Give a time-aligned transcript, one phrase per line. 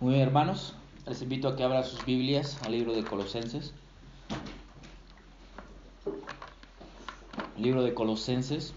[0.00, 0.74] Muy bien, hermanos,
[1.08, 3.72] les invito a que abran sus Biblias al libro de Colosenses.
[7.58, 8.74] libro de Colosenses.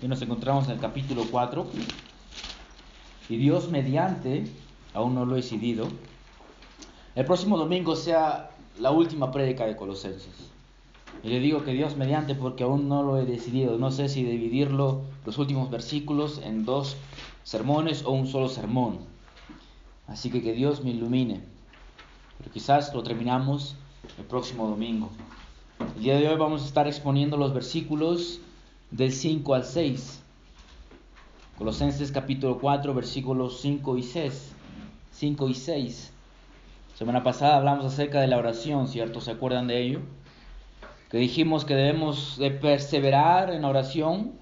[0.00, 1.66] Y nos encontramos en el capítulo 4.
[3.30, 4.44] Y Dios mediante,
[4.94, 5.88] aún no lo he decidido,
[7.16, 10.52] el próximo domingo sea la última prédica de Colosenses.
[11.24, 13.76] Y le digo que Dios mediante porque aún no lo he decidido.
[13.76, 16.96] No sé si dividirlo, los últimos versículos, en dos
[17.42, 19.11] sermones o un solo sermón.
[20.06, 21.40] Así que que Dios me ilumine.
[22.38, 23.76] Pero quizás lo terminamos
[24.18, 25.10] el próximo domingo.
[25.96, 28.40] El día de hoy vamos a estar exponiendo los versículos
[28.90, 30.22] del 5 al 6.
[31.58, 34.52] Colosenses capítulo 4, versículos 5 y 6.
[35.12, 36.12] 5 y 6.
[36.94, 39.20] Semana pasada hablamos acerca de la oración, ¿cierto?
[39.20, 40.00] ¿Se acuerdan de ello?
[41.10, 44.32] Que dijimos que debemos de perseverar en oración,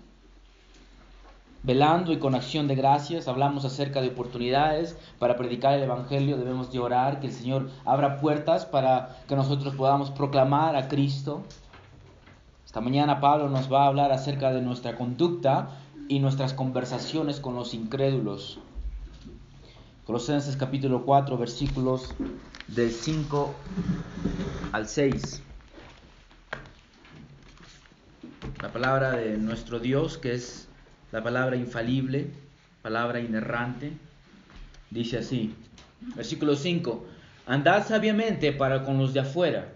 [1.62, 3.28] velando y con acción de gracias.
[3.28, 6.36] Hablamos acerca de oportunidades para predicar el Evangelio.
[6.36, 11.42] Debemos de orar, que el Señor abra puertas para que nosotros podamos proclamar a Cristo.
[12.64, 15.70] Esta mañana Pablo nos va a hablar acerca de nuestra conducta
[16.08, 18.58] y nuestras conversaciones con los incrédulos.
[20.06, 22.14] Colosenses capítulo 4 versículos
[22.68, 23.54] del 5
[24.72, 25.42] al 6.
[28.60, 30.69] La palabra de nuestro Dios, que es
[31.12, 32.30] la palabra infalible,
[32.82, 33.92] palabra inerrante,
[34.90, 35.54] dice así.
[36.16, 37.06] Versículo 5.
[37.46, 39.68] Andad sabiamente para con los de afuera,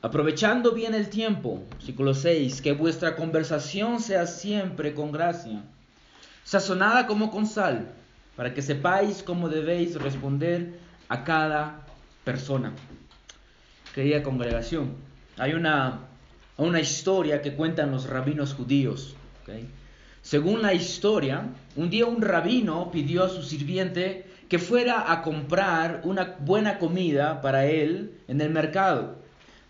[0.00, 1.62] aprovechando bien el tiempo.
[1.72, 2.60] Versículo 6.
[2.60, 5.62] Que vuestra conversación sea siempre con gracia,
[6.44, 7.88] sazonada como con sal,
[8.36, 11.86] para que sepáis cómo debéis responder a cada
[12.24, 12.72] persona.
[13.94, 14.94] Querida congregación,
[15.36, 16.00] hay una,
[16.56, 19.14] una historia que cuentan los rabinos judíos.
[20.22, 26.00] Según la historia, un día un rabino pidió a su sirviente que fuera a comprar
[26.04, 29.16] una buena comida para él en el mercado.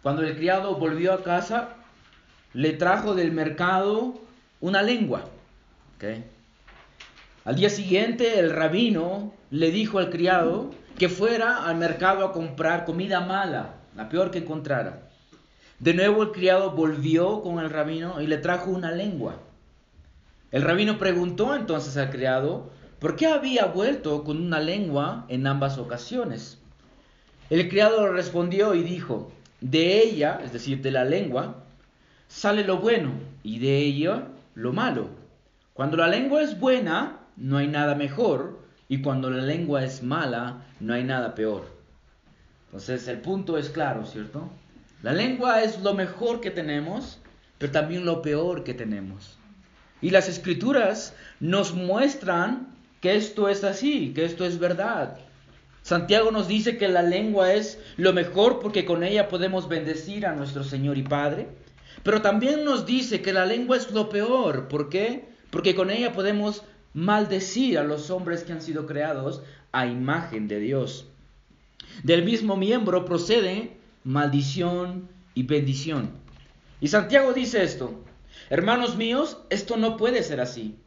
[0.02, 1.70] Cuando el criado volvió a casa,
[2.52, 4.20] le trajo del mercado
[4.60, 5.24] una lengua.
[7.44, 12.84] Al día siguiente, el rabino le dijo al criado que fuera al mercado a comprar
[12.84, 15.08] comida mala, la peor que encontrara.
[15.78, 19.36] De nuevo el criado volvió con el rabino y le trajo una lengua.
[20.52, 25.78] El rabino preguntó entonces al criado por qué había vuelto con una lengua en ambas
[25.78, 26.58] ocasiones.
[27.48, 31.64] El criado respondió y dijo, de ella, es decir, de la lengua,
[32.28, 33.12] sale lo bueno
[33.42, 35.08] y de ella lo malo.
[35.72, 40.66] Cuando la lengua es buena, no hay nada mejor y cuando la lengua es mala,
[40.80, 41.64] no hay nada peor.
[42.66, 44.50] Entonces el punto es claro, ¿cierto?
[45.02, 47.18] La lengua es lo mejor que tenemos,
[47.56, 49.38] pero también lo peor que tenemos.
[50.02, 55.16] Y las escrituras nos muestran que esto es así, que esto es verdad.
[55.82, 60.34] Santiago nos dice que la lengua es lo mejor porque con ella podemos bendecir a
[60.34, 61.48] nuestro Señor y Padre.
[62.02, 64.68] Pero también nos dice que la lengua es lo peor.
[64.68, 65.24] ¿Por qué?
[65.50, 66.62] Porque con ella podemos
[66.94, 69.42] maldecir a los hombres que han sido creados
[69.72, 71.06] a imagen de Dios.
[72.02, 76.10] Del mismo miembro procede maldición y bendición.
[76.80, 78.04] Y Santiago dice esto,
[78.50, 80.78] Hermanos míos, esto no puede ser así.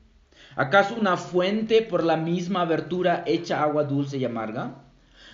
[0.55, 4.75] ¿Acaso una fuente por la misma abertura echa agua dulce y amarga?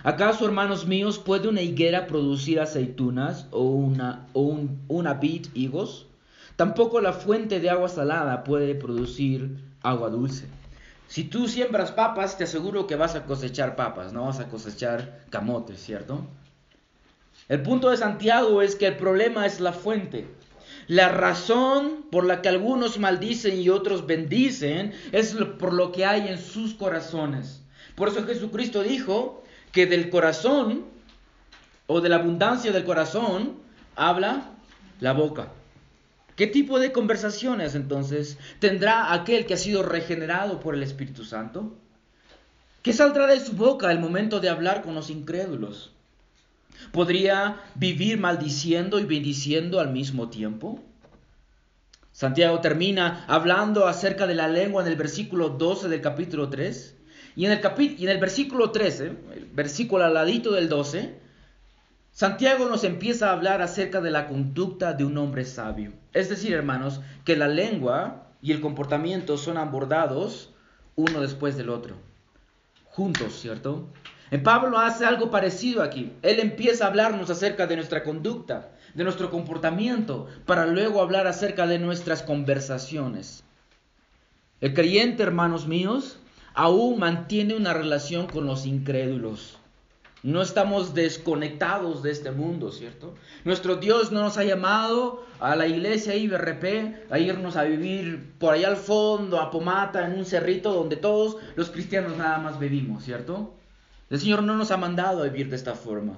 [0.03, 4.57] ¿Acaso, hermanos míos, puede una higuera producir aceitunas o una, o
[4.87, 6.07] una vid higos?
[6.55, 10.47] Tampoco la fuente de agua salada puede producir agua dulce.
[11.07, 15.25] Si tú siembras papas, te aseguro que vas a cosechar papas, no vas a cosechar
[15.29, 16.25] camotes, ¿cierto?
[17.47, 20.25] El punto de Santiago es que el problema es la fuente.
[20.87, 26.27] La razón por la que algunos maldicen y otros bendicen es por lo que hay
[26.27, 27.61] en sus corazones.
[27.95, 30.85] Por eso Jesucristo dijo que del corazón
[31.87, 33.57] o de la abundancia del corazón
[33.95, 34.51] habla
[34.99, 35.49] la boca.
[36.35, 41.75] ¿Qué tipo de conversaciones entonces tendrá aquel que ha sido regenerado por el Espíritu Santo?
[42.81, 45.91] ¿Qué saldrá de su boca al momento de hablar con los incrédulos?
[46.91, 50.83] ¿Podría vivir maldiciendo y bendiciendo al mismo tiempo?
[52.11, 56.97] Santiago termina hablando acerca de la lengua en el versículo 12 del capítulo 3.
[57.35, 57.61] Y en el,
[57.97, 61.19] y en el versículo 13, el versículo al ladito del 12,
[62.11, 65.93] Santiago nos empieza a hablar acerca de la conducta de un hombre sabio.
[66.13, 70.53] Es decir, hermanos, que la lengua y el comportamiento son abordados
[70.95, 71.95] uno después del otro.
[72.83, 73.87] Juntos, ¿cierto?
[74.31, 76.13] En Pablo hace algo parecido aquí.
[76.21, 81.67] Él empieza a hablarnos acerca de nuestra conducta, de nuestro comportamiento, para luego hablar acerca
[81.67, 83.43] de nuestras conversaciones.
[84.61, 86.17] El creyente, hermanos míos,
[86.53, 89.57] aún mantiene una relación con los incrédulos.
[90.23, 93.15] No estamos desconectados de este mundo, ¿cierto?
[93.43, 98.53] Nuestro Dios no nos ha llamado a la iglesia IBRP a irnos a vivir por
[98.53, 103.03] allá al fondo, a Pomata, en un cerrito donde todos los cristianos nada más vivimos,
[103.03, 103.55] ¿cierto?
[104.11, 106.17] El Señor no nos ha mandado vivir de esta forma.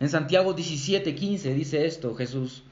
[0.00, 2.62] En Santiago 17, 15 dice esto Jesús.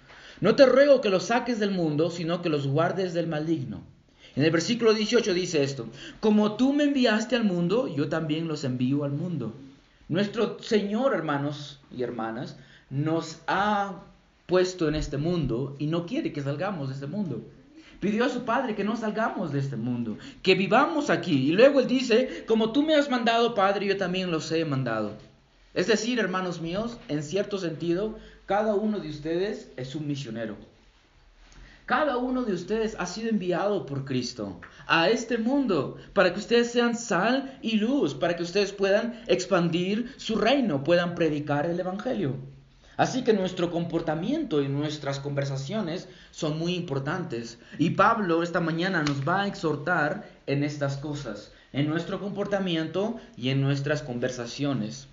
[0.41, 3.83] No te ruego que los saques del mundo, sino que los guardes del maligno.
[4.35, 5.87] En el versículo 18 dice esto.
[6.21, 9.53] Como tú me enviaste al mundo, yo también los envío al mundo.
[10.09, 12.57] Nuestro Señor, hermanos y hermanas,
[12.89, 14.01] nos ha
[14.47, 17.45] puesto en este mundo y no quiere que salgamos de este mundo.
[18.03, 21.51] Pidió a su Padre que no salgamos de este mundo, que vivamos aquí.
[21.51, 25.13] Y luego Él dice, como tú me has mandado, Padre, yo también los he mandado.
[25.73, 30.57] Es decir, hermanos míos, en cierto sentido, cada uno de ustedes es un misionero.
[31.87, 36.73] Cada uno de ustedes ha sido enviado por Cristo a este mundo para que ustedes
[36.73, 42.35] sean sal y luz, para que ustedes puedan expandir su reino, puedan predicar el Evangelio.
[42.97, 47.59] Así que nuestro comportamiento y nuestras conversaciones son muy importantes.
[47.79, 53.49] Y Pablo esta mañana nos va a exhortar en estas cosas, en nuestro comportamiento y
[53.49, 55.09] en nuestras conversaciones.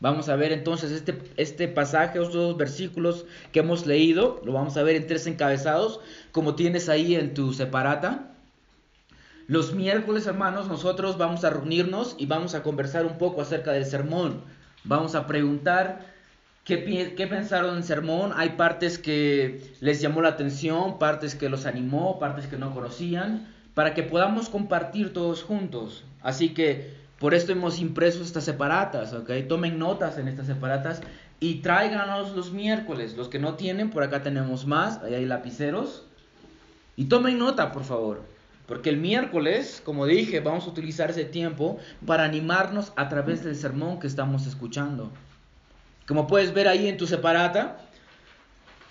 [0.00, 4.78] Vamos a ver entonces este, este pasaje, estos dos versículos que hemos leído, lo vamos
[4.78, 6.00] a ver en tres encabezados,
[6.32, 8.30] como tienes ahí en tu separata.
[9.46, 13.84] Los miércoles, hermanos, nosotros vamos a reunirnos y vamos a conversar un poco acerca del
[13.84, 14.42] sermón.
[14.84, 16.09] Vamos a preguntar
[16.78, 18.32] qué, pensaron del sermón.
[18.36, 23.48] Hay partes que les llamó la atención, partes que los animó, partes que no conocían,
[23.74, 26.04] para que podamos compartir todos juntos.
[26.22, 29.30] Así que por esto hemos impreso estas separatas, ¿ok?
[29.48, 31.02] Tomen notas en estas separatas
[31.40, 33.16] y tráiganos los miércoles.
[33.16, 36.04] Los que no tienen, por acá tenemos más, ahí hay lapiceros.
[36.96, 38.22] Y tomen nota, por favor.
[38.66, 43.56] Porque el miércoles, como dije, vamos a utilizar ese tiempo para animarnos a través del
[43.56, 45.10] sermón que estamos escuchando.
[46.10, 47.78] Como puedes ver ahí en tu separata,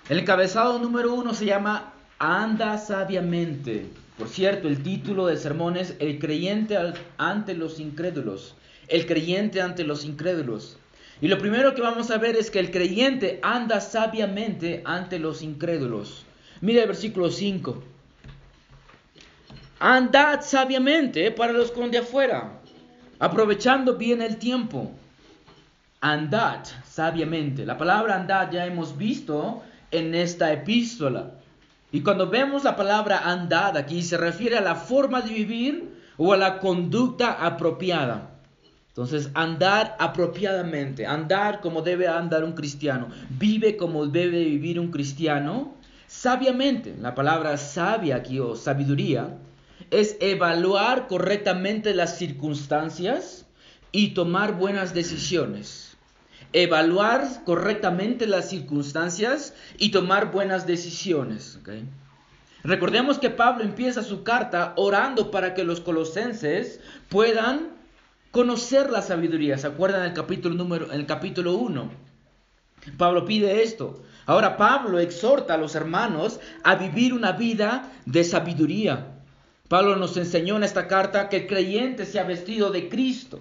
[0.07, 3.87] el encabezado número uno se llama Anda sabiamente.
[4.17, 6.77] Por cierto, el título del sermón es El creyente
[7.17, 8.55] ante los incrédulos.
[8.87, 10.77] El creyente ante los incrédulos.
[11.19, 15.41] Y lo primero que vamos a ver es que el creyente anda sabiamente ante los
[15.41, 16.23] incrédulos.
[16.61, 17.83] Mira el versículo 5.
[19.81, 22.61] Andad sabiamente para los con de afuera,
[23.19, 24.93] aprovechando bien el tiempo.
[26.01, 27.65] Andad sabiamente.
[27.65, 29.61] La palabra andad ya hemos visto
[29.91, 31.31] en esta epístola.
[31.91, 36.31] Y cuando vemos la palabra andad aquí, se refiere a la forma de vivir o
[36.31, 38.29] a la conducta apropiada.
[38.89, 45.73] Entonces, andar apropiadamente, andar como debe andar un cristiano, vive como debe vivir un cristiano,
[46.07, 46.95] sabiamente.
[46.97, 49.37] La palabra sabia aquí o sabiduría
[49.91, 53.45] es evaluar correctamente las circunstancias
[53.91, 55.88] y tomar buenas decisiones
[56.53, 61.59] evaluar correctamente las circunstancias y tomar buenas decisiones.
[62.63, 67.69] Recordemos que Pablo empieza su carta orando para que los colosenses puedan
[68.31, 69.57] conocer la sabiduría.
[69.57, 71.89] ¿Se acuerdan del capítulo número el capítulo 1?
[72.97, 74.01] Pablo pide esto.
[74.25, 79.15] Ahora Pablo exhorta a los hermanos a vivir una vida de sabiduría.
[79.67, 83.39] Pablo nos enseñó en esta carta que el creyente se ha vestido de Cristo.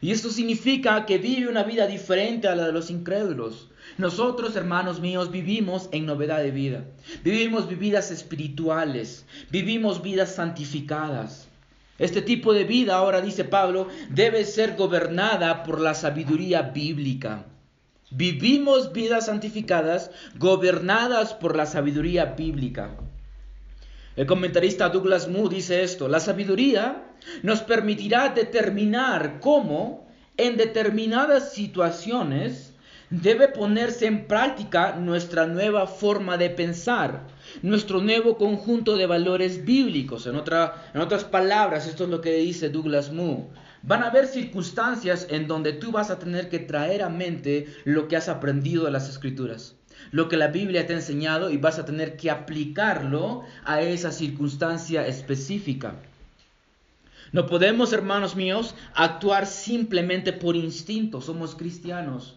[0.00, 3.68] Y esto significa que vive una vida diferente a la de los incrédulos.
[3.98, 6.84] Nosotros, hermanos míos, vivimos en novedad de vida.
[7.22, 11.48] Vivimos vidas espirituales, vivimos vidas santificadas.
[11.98, 17.44] Este tipo de vida, ahora dice Pablo, debe ser gobernada por la sabiduría bíblica.
[18.10, 22.96] Vivimos vidas santificadas gobernadas por la sabiduría bíblica.
[24.16, 27.14] El comentarista Douglas Moo dice esto, la sabiduría
[27.44, 32.74] nos permitirá determinar cómo en determinadas situaciones
[33.10, 37.28] debe ponerse en práctica nuestra nueva forma de pensar,
[37.62, 40.26] nuestro nuevo conjunto de valores bíblicos.
[40.26, 43.50] En, otras palabras, esto es lo que dice Douglas Moo.
[43.82, 48.08] Van a haber circunstancias en donde tú vas a tener que traer a mente lo
[48.08, 49.76] que has aprendido de las escrituras
[50.10, 54.12] lo que la Biblia te ha enseñado y vas a tener que aplicarlo a esa
[54.12, 55.94] circunstancia específica.
[57.32, 62.34] No podemos, hermanos míos, actuar simplemente por instinto, somos cristianos.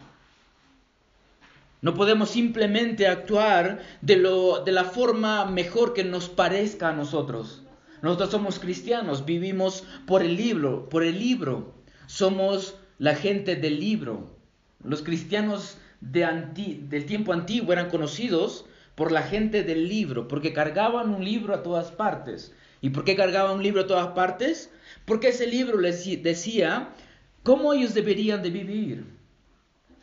[1.81, 7.63] No podemos simplemente actuar de, lo, de la forma mejor que nos parezca a nosotros.
[8.01, 11.73] Nosotros somos cristianos, vivimos por el libro, por el libro.
[12.05, 14.37] Somos la gente del libro.
[14.83, 15.77] Los cristianos
[16.11, 21.63] del tiempo antiguo eran conocidos por la gente del libro, porque cargaban un libro a
[21.63, 22.53] todas partes.
[22.81, 24.69] ¿Y por qué cargaban un libro a todas partes?
[25.05, 26.89] porque ese libro les decía
[27.43, 29.05] cómo ellos deberían de vivir.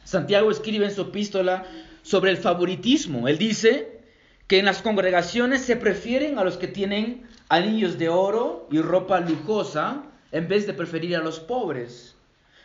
[0.05, 1.67] Santiago escribe en su epístola
[2.03, 3.29] sobre el favoritismo.
[3.29, 4.01] Él dice
[4.47, 9.21] que en las congregaciones se prefieren a los que tienen anillos de oro y ropa
[9.21, 12.10] lujosa en vez de preferir a los pobres.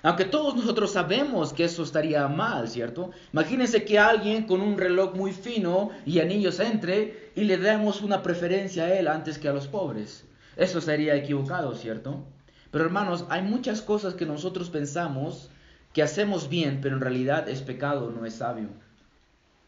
[0.05, 3.09] Aunque todos nosotros sabemos que eso estaría mal, ¿cierto?
[3.33, 8.21] Imagínense que alguien con un reloj muy fino y anillos entre y le demos una
[8.21, 10.23] preferencia a él antes que a los pobres.
[10.57, 12.23] Eso sería equivocado, ¿cierto?
[12.69, 15.49] Pero hermanos, hay muchas cosas que nosotros pensamos
[15.91, 18.67] que hacemos bien, pero en realidad es pecado, no es sabio.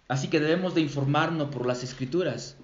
[0.07, 2.57] Así que debemos de informarnos por las escrituras.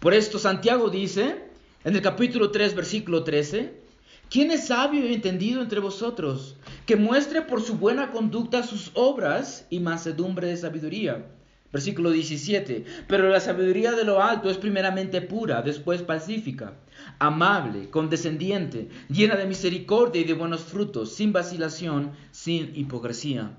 [0.00, 1.46] Por esto Santiago dice
[1.82, 3.85] en el capítulo 3, versículo 13,
[4.28, 6.56] ¿Quién es sabio y entendido entre vosotros?
[6.84, 11.26] Que muestre por su buena conducta sus obras y mansedumbre de sabiduría.
[11.72, 12.84] Versículo 17.
[13.06, 16.74] Pero la sabiduría de lo alto es primeramente pura, después pacífica,
[17.20, 23.52] amable, condescendiente, llena de misericordia y de buenos frutos, sin vacilación, sin hipocresía.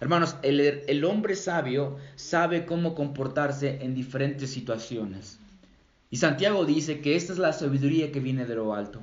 [0.00, 5.38] Hermanos, el, el hombre sabio sabe cómo comportarse en diferentes situaciones.
[6.10, 9.00] Y Santiago dice que esta es la sabiduría que viene de lo alto.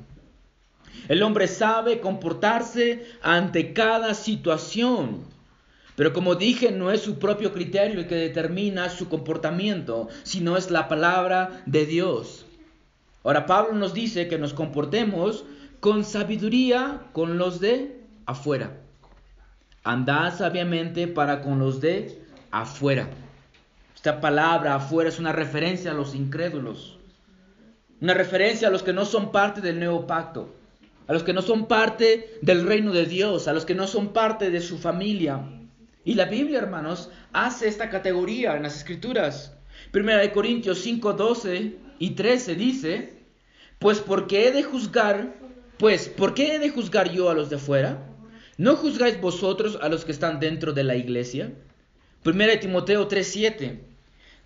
[1.08, 5.26] El hombre sabe comportarse ante cada situación.
[5.96, 10.70] Pero como dije, no es su propio criterio el que determina su comportamiento, sino es
[10.70, 12.46] la palabra de Dios.
[13.24, 15.44] Ahora Pablo nos dice que nos comportemos
[15.80, 18.78] con sabiduría con los de afuera.
[19.84, 23.10] Andad sabiamente para con los de afuera.
[23.96, 27.00] Esta palabra afuera es una referencia a los incrédulos.
[28.00, 30.54] Una referencia a los que no son parte del nuevo pacto
[31.08, 34.14] a los que no son parte del reino de Dios, a los que no son
[34.14, 35.42] parte de su familia.
[36.04, 39.54] Y la Biblia, hermanos, hace esta categoría en las Escrituras.
[39.92, 43.14] Primera de Corintios 5, 12 y 13 dice,
[43.80, 45.36] pues ¿por qué he de juzgar?
[45.78, 48.04] Pues, ¿por qué he de juzgar yo a los de fuera?
[48.58, 51.52] ¿No juzgáis vosotros a los que están dentro de la iglesia?
[52.24, 53.82] Primera de Timoteo 3, 7.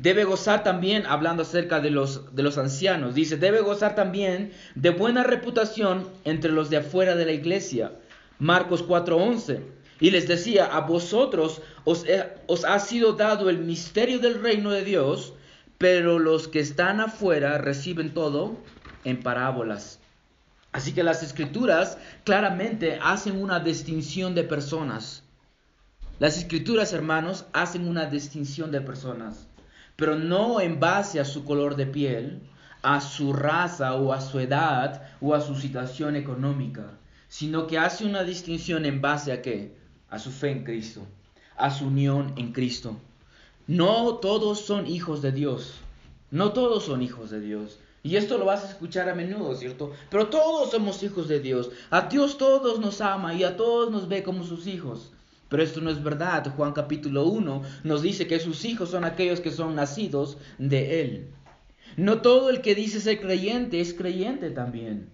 [0.02, 4.90] Debe gozar también, hablando acerca de los, de los ancianos, dice, debe gozar también de
[4.90, 7.92] buena reputación entre los de afuera de la iglesia.
[8.40, 9.62] Marcos 4:11.
[10.00, 12.04] Y les decía, a vosotros os,
[12.48, 15.34] os ha sido dado el misterio del reino de Dios,
[15.78, 18.58] pero los que están afuera reciben todo
[19.04, 20.00] en parábolas.
[20.72, 25.22] Así que las escrituras claramente hacen una distinción de personas.
[26.18, 29.48] Las escrituras, hermanos, hacen una distinción de personas
[30.02, 32.42] pero no en base a su color de piel,
[32.82, 38.04] a su raza o a su edad o a su situación económica, sino que hace
[38.06, 39.76] una distinción en base a qué?
[40.10, 41.06] A su fe en Cristo,
[41.56, 42.98] a su unión en Cristo.
[43.68, 45.76] No todos son hijos de Dios,
[46.32, 47.78] no todos son hijos de Dios.
[48.02, 49.92] Y esto lo vas a escuchar a menudo, ¿cierto?
[50.10, 51.70] Pero todos somos hijos de Dios.
[51.92, 55.12] A Dios todos nos ama y a todos nos ve como sus hijos.
[55.52, 56.48] Pero esto no es verdad.
[56.56, 61.28] Juan capítulo 1 nos dice que sus hijos son aquellos que son nacidos de Él.
[61.98, 65.10] No todo el que dice ser creyente es creyente también.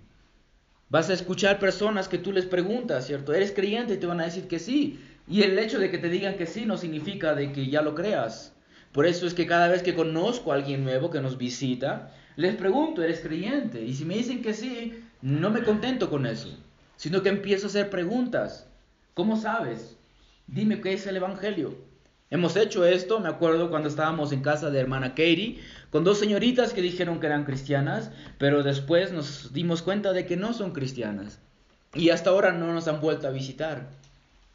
[0.89, 3.33] Vas a escuchar personas que tú les preguntas, ¿cierto?
[3.33, 3.95] ¿Eres creyente?
[3.95, 4.99] Y te van a decir que sí.
[5.27, 7.95] Y el hecho de que te digan que sí no significa de que ya lo
[7.95, 8.53] creas.
[8.91, 12.55] Por eso es que cada vez que conozco a alguien nuevo que nos visita, les
[12.55, 13.83] pregunto, ¿eres creyente?
[13.83, 16.55] Y si me dicen que sí, no me contento con eso,
[16.95, 18.67] sino que empiezo a hacer preguntas.
[19.15, 19.96] ¿Cómo sabes?
[20.47, 21.75] Dime qué es el Evangelio.
[22.29, 26.71] Hemos hecho esto, me acuerdo cuando estábamos en casa de hermana Katie, con dos señoritas
[26.71, 31.39] que dijeron que eran cristianas, pero después nos dimos cuenta de que no son cristianas.
[31.93, 33.89] Y hasta ahora no nos han vuelto a visitar.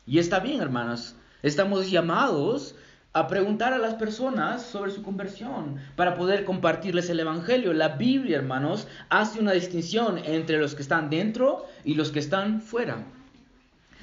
[0.06, 1.14] Y está bien, hermanas.
[1.42, 2.74] Estamos llamados
[3.12, 7.74] a preguntar a las personas sobre su conversión para poder compartirles el Evangelio.
[7.74, 12.62] La Biblia, hermanos, hace una distinción entre los que están dentro y los que están
[12.62, 13.04] fuera.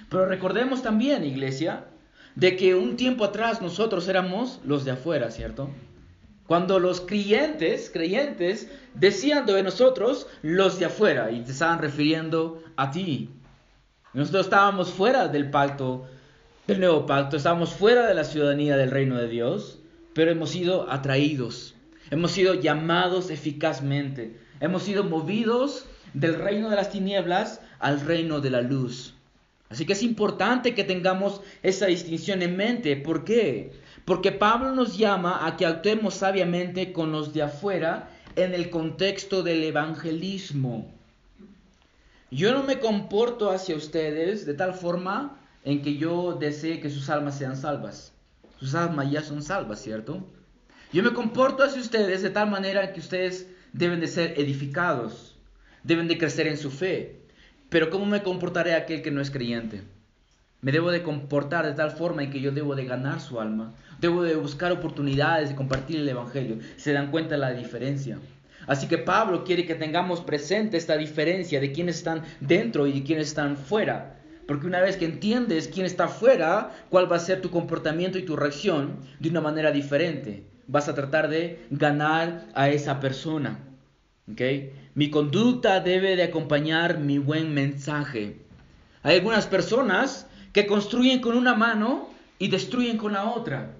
[0.09, 1.85] Pero recordemos también, iglesia,
[2.35, 5.69] de que un tiempo atrás nosotros éramos los de afuera, ¿cierto?
[6.47, 12.89] Cuando los creyentes, creyentes, decían de nosotros los de afuera y te estaban refiriendo a
[12.89, 13.29] ti.
[14.13, 16.07] Nosotros estábamos fuera del pacto,
[16.65, 19.79] del nuevo pacto, estábamos fuera de la ciudadanía del reino de Dios,
[20.15, 21.75] pero hemos sido atraídos,
[22.09, 25.85] hemos sido llamados eficazmente, hemos sido movidos
[26.15, 29.13] del reino de las tinieblas al reino de la luz.
[29.69, 32.95] Así que es importante que tengamos esa distinción en mente.
[32.95, 33.71] ¿Por qué?
[34.03, 39.43] Porque Pablo nos llama a que actuemos sabiamente con los de afuera en el contexto
[39.43, 40.91] del evangelismo.
[42.31, 47.09] Yo no me comporto hacia ustedes de tal forma en que yo desee que sus
[47.09, 48.13] almas sean salvas.
[48.59, 50.25] Sus almas ya son salvas, ¿cierto?
[50.91, 55.37] Yo me comporto hacia ustedes de tal manera que ustedes deben de ser edificados,
[55.83, 57.18] deben de crecer en su fe.
[57.69, 59.81] Pero ¿cómo me comportaré aquel que no es creyente?
[60.61, 63.73] Me debo de comportar de tal forma en que yo debo de ganar su alma.
[63.99, 66.57] Debo de buscar oportunidades de compartir el Evangelio.
[66.77, 68.17] Se dan cuenta de la diferencia.
[68.65, 73.03] Así que Pablo quiere que tengamos presente esta diferencia de quiénes están dentro y de
[73.03, 74.15] quiénes están fuera.
[74.47, 78.25] Porque una vez que entiendes quién está fuera, cuál va a ser tu comportamiento y
[78.25, 80.43] tu reacción de una manera diferente.
[80.65, 83.59] Vas a tratar de ganar a esa persona.
[84.31, 84.73] ¿Okay?
[84.95, 88.37] Mi conducta debe de acompañar mi buen mensaje.
[89.01, 93.75] Hay algunas personas que construyen con una mano y destruyen con la otra.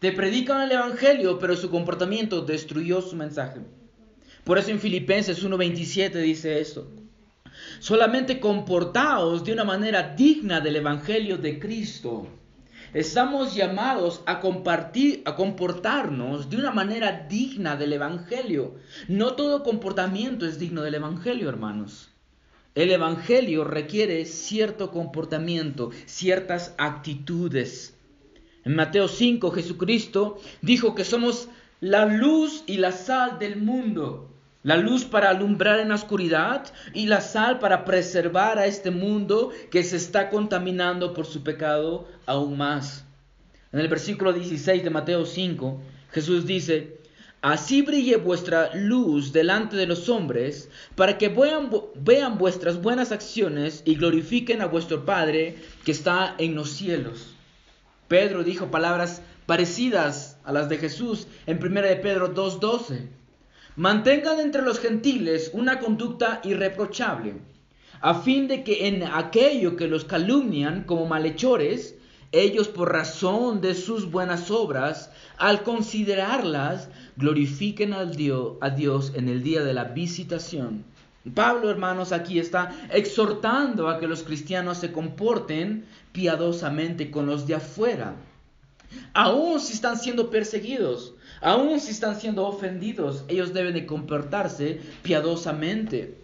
[0.00, 3.60] Te predican el Evangelio, pero su comportamiento destruyó su mensaje.
[4.44, 6.88] Por eso en Filipenses 1.27 dice esto.
[7.80, 12.28] Solamente comportaos de una manera digna del Evangelio de Cristo.
[12.94, 18.76] Estamos llamados a compartir, a comportarnos de una manera digna del Evangelio.
[19.08, 22.10] No todo comportamiento es digno del Evangelio, hermanos.
[22.74, 27.94] El Evangelio requiere cierto comportamiento, ciertas actitudes.
[28.64, 31.48] En Mateo 5, Jesucristo dijo que somos
[31.80, 34.30] la luz y la sal del mundo.
[34.64, 39.50] La luz para alumbrar en la oscuridad y la sal para preservar a este mundo
[39.70, 43.04] que se está contaminando por su pecado aún más.
[43.72, 46.98] En el versículo 16 de Mateo 5, Jesús dice,
[47.40, 53.82] Así brille vuestra luz delante de los hombres, para que vean, vean, vuestras buenas acciones
[53.84, 57.34] y glorifiquen a vuestro Padre que está en los cielos.
[58.08, 63.17] Pedro dijo palabras parecidas a las de Jesús en 1 de Pedro 2.12.
[63.78, 67.34] Mantengan entre los gentiles una conducta irreprochable,
[68.00, 71.94] a fin de que en aquello que los calumnian como malhechores,
[72.32, 79.62] ellos por razón de sus buenas obras, al considerarlas, glorifiquen a Dios, en el día
[79.62, 80.82] de la visitación.
[81.32, 87.54] Pablo, hermanos, aquí está exhortando a que los cristianos se comporten piadosamente con los de
[87.54, 88.16] afuera,
[89.14, 96.16] aun si están siendo perseguidos, aun si están siendo ofendidos, ellos deben de comportarse piadosamente.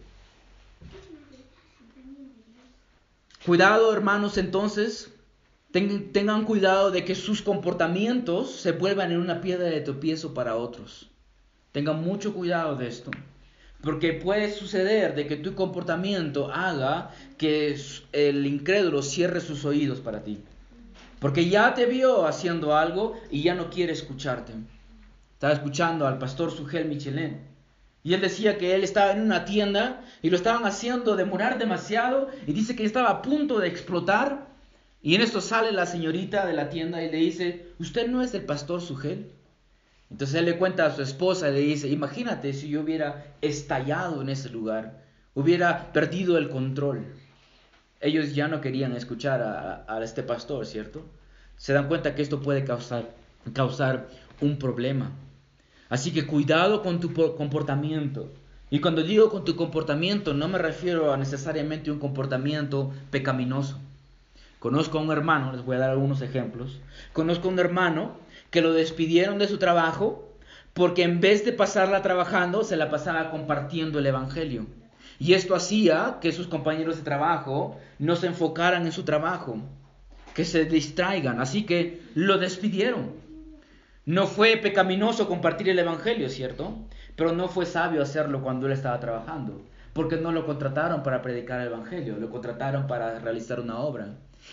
[3.44, 5.10] Cuidado, hermanos, entonces,
[5.70, 11.10] tengan cuidado de que sus comportamientos se vuelvan en una piedra de tropiezo para otros.
[11.72, 13.10] Tengan mucho cuidado de esto.
[13.82, 17.76] Porque puede suceder de que tu comportamiento haga que
[18.12, 20.38] el incrédulo cierre sus oídos para ti.
[21.18, 24.54] Porque ya te vio haciendo algo y ya no quiere escucharte.
[25.44, 27.36] Estaba escuchando al pastor Sugel Michelin.
[28.02, 32.30] Y él decía que él estaba en una tienda y lo estaban haciendo demorar demasiado
[32.46, 34.46] y dice que estaba a punto de explotar
[35.02, 38.32] y en esto sale la señorita de la tienda y le dice, ¿usted no es
[38.32, 39.32] el pastor Sugel?
[40.10, 44.22] Entonces él le cuenta a su esposa y le dice, imagínate si yo hubiera estallado
[44.22, 45.04] en ese lugar,
[45.34, 47.04] hubiera perdido el control.
[48.00, 51.04] Ellos ya no querían escuchar a, este pastor, ¿cierto?
[51.58, 53.10] Se dan cuenta que esto puede causar,
[53.52, 54.08] causar
[54.40, 55.12] un problema.
[55.94, 58.28] Así que cuidado con tu comportamiento.
[58.68, 63.78] Y cuando digo con tu comportamiento, no me refiero a necesariamente un comportamiento pecaminoso.
[64.58, 66.80] Conozco a un hermano, les voy a dar algunos ejemplos.
[67.12, 68.16] Conozco a un hermano
[68.50, 70.28] que lo despidieron de su trabajo
[70.72, 74.66] porque en vez de pasarla trabajando, se la pasaba compartiendo el Evangelio.
[75.20, 79.58] Y esto hacía que sus compañeros de trabajo no se enfocaran en su trabajo,
[80.34, 81.40] que se distraigan.
[81.40, 83.22] Así que lo despidieron.
[84.06, 86.76] No fue pecaminoso compartir el Evangelio, ¿cierto?
[87.16, 89.62] Pero no fue sabio hacerlo cuando él estaba trabajando,
[89.94, 94.08] porque no lo contrataron para predicar el Evangelio, lo contrataron para realizar una obra.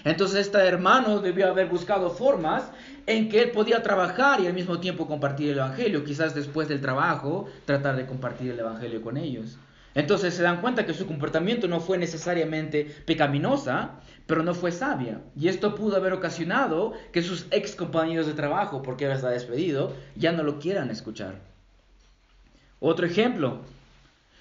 [0.06, 2.72] Entonces este hermano debió haber buscado formas
[3.06, 6.06] en que él podía trabajar y al mismo tiempo compartir el Evangelio.
[6.06, 9.58] Quizás después del trabajo tratar de compartir el Evangelio con ellos.
[9.94, 15.22] Entonces se dan cuenta que su comportamiento no fue necesariamente pecaminosa, pero no fue sabia.
[15.36, 19.94] Y esto pudo haber ocasionado que sus ex compañeros de trabajo, porque ahora está despedido,
[20.16, 21.42] ya no lo quieran escuchar.
[22.80, 23.60] Otro ejemplo,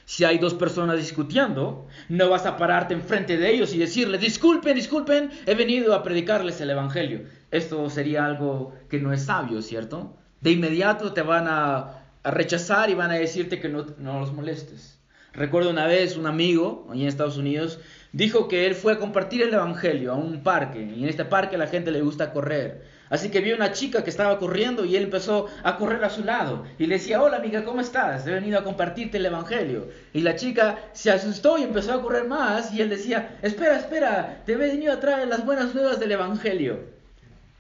[0.05, 4.75] si hay dos personas discutiendo, no vas a pararte enfrente de ellos y decirles, disculpen,
[4.75, 7.25] disculpen, he venido a predicarles el Evangelio.
[7.51, 10.17] Esto sería algo que no es sabio, ¿cierto?
[10.41, 15.00] De inmediato te van a, rechazar y van a decirte que no, no los molestes.
[15.33, 17.79] Recuerdo una vez un amigo, allí en Estados Unidos,
[18.13, 21.57] dijo que él fue a compartir el Evangelio a un parque, y en este parque
[21.57, 22.83] a la gente le gusta correr.
[23.11, 26.23] Así que vio una chica que estaba corriendo y él empezó a correr a su
[26.23, 26.65] lado.
[26.79, 28.25] Y le decía, hola amiga, ¿cómo estás?
[28.25, 29.89] He venido a compartirte el Evangelio.
[30.13, 32.73] Y la chica se asustó y empezó a correr más.
[32.73, 36.85] Y él decía, espera, espera, te he venido a traer las buenas nuevas del Evangelio.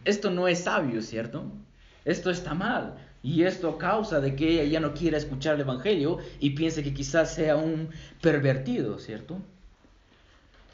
[0.04, 1.44] Esto no es sabio, ¿cierto?
[2.04, 2.94] Esto está mal.
[3.22, 6.94] Y esto causa de que ella ya no quiera escuchar el Evangelio y piense que
[6.94, 9.38] quizás sea un pervertido, ¿cierto?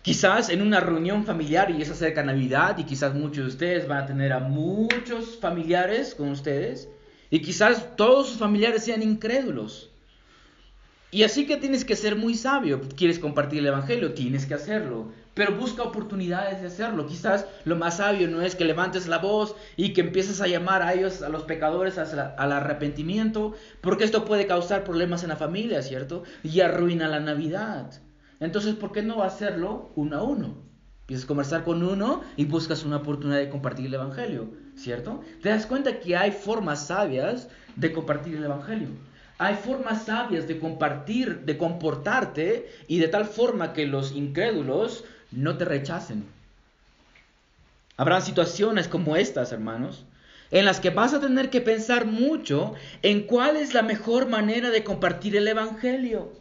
[0.02, 3.88] Quizás en una reunión familiar y es acerca de Navidad y quizás muchos de ustedes
[3.88, 6.88] van a tener a muchos familiares con ustedes
[7.28, 9.90] y quizás todos sus familiares sean incrédulos.
[11.11, 12.80] Y así que tienes que ser muy sabio.
[12.96, 15.11] Quieres compartir el Evangelio, tienes que hacerlo.
[15.37, 17.07] Pero busca oportunidades de hacerlo.
[17.07, 20.81] Quizás lo más sabio no es que levantes la voz y que empieces a llamar
[20.81, 25.83] a ellos, a los pecadores, al arrepentimiento, porque esto puede causar problemas en la familia,
[25.83, 26.22] ¿cierto?
[26.42, 28.01] Y arruina la Navidad.
[28.40, 30.55] Entonces, ¿por qué no hacerlo uno a uno?
[31.03, 35.20] Empiezas a conversar con uno y buscas una oportunidad de compartir el Evangelio, ¿cierto?
[35.42, 38.88] Te das cuenta que hay formas sabias de compartir el Evangelio.
[39.38, 45.05] Hay formas sabias de compartir, de comportarte y de tal forma que los incrédulos
[45.37, 46.25] no te rechacen.
[47.96, 50.05] Habrá situaciones como estas, hermanos,
[50.51, 54.70] en las que vas a tener que pensar mucho en cuál es la mejor manera
[54.70, 56.33] de compartir el Evangelio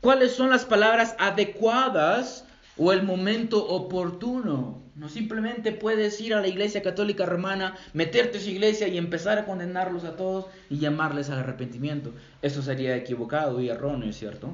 [0.00, 2.44] cuáles son las palabras adecuadas
[2.76, 4.82] o el momento oportuno.
[4.94, 9.38] No simplemente puedes ir a la iglesia católica romana, meterte en su iglesia y empezar
[9.38, 12.12] a condenarlos a todos y llamarles al arrepentimiento.
[12.42, 14.50] Eso sería equivocado y erróneo, ¿cierto?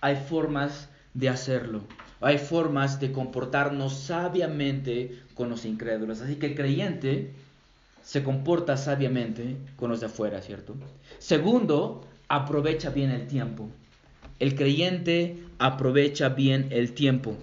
[0.00, 1.82] Hay formas de hacerlo.
[2.20, 6.20] Hay formas de comportarnos sabiamente con los incrédulos.
[6.20, 7.32] Así que el creyente
[8.02, 10.74] se comporta sabiamente con los de afuera, ¿cierto?
[11.18, 13.68] Segundo, aprovecha bien el tiempo.
[14.38, 17.36] El creyente aprovecha bien el tiempo.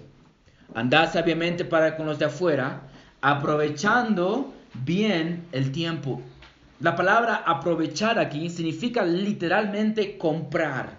[0.74, 2.82] Andad sabiamente para con los de afuera,
[3.20, 4.52] aprovechando
[4.84, 6.20] bien el tiempo.
[6.80, 10.98] La palabra aprovechar aquí significa literalmente comprar.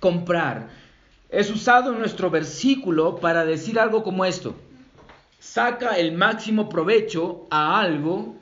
[0.00, 0.68] Comprar.
[1.34, 4.54] Es usado en nuestro versículo para decir algo como esto.
[5.38, 8.36] Saca el máximo provecho a algo.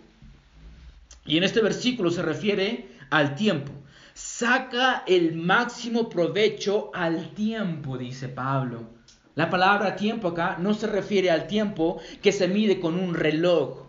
[1.24, 3.72] Y en este versículo se refiere al tiempo
[4.14, 8.90] saca el máximo provecho al tiempo, dice Pablo.
[9.34, 13.86] La palabra tiempo acá no se refiere al tiempo que se mide con un reloj.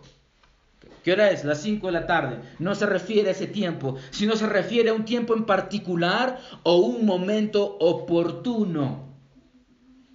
[1.04, 1.44] ¿Qué hora es?
[1.44, 2.40] Las 5 de la tarde.
[2.58, 6.76] No se refiere a ese tiempo, sino se refiere a un tiempo en particular o
[6.78, 9.14] un momento oportuno.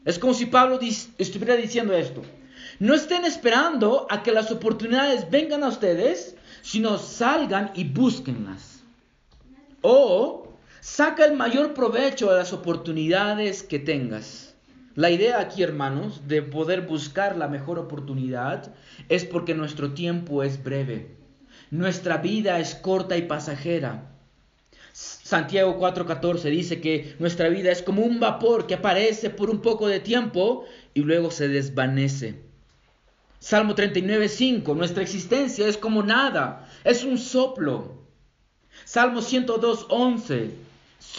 [0.04, 0.80] Es como si Pablo
[1.20, 2.24] estuviera diciendo esto.
[2.80, 8.82] No estén esperando a que las oportunidades vengan a ustedes, sino salgan y búsquenlas.
[9.82, 10.48] O
[10.82, 14.49] saca el mayor provecho de las oportunidades que tengas.
[15.00, 18.76] La idea aquí, hermanos, de poder buscar la mejor oportunidad
[19.08, 21.16] es porque nuestro tiempo es breve.
[21.72, 24.12] Nuestra vida es corta y pasajera.
[24.92, 29.88] Santiago 4:14 dice que nuestra vida es como un vapor que aparece por un poco
[29.88, 32.42] de tiempo y luego se desvanece.
[33.40, 38.04] Salmo 39:5, nuestra existencia es como nada, es un soplo.
[38.84, 40.69] Salmo 102, 11.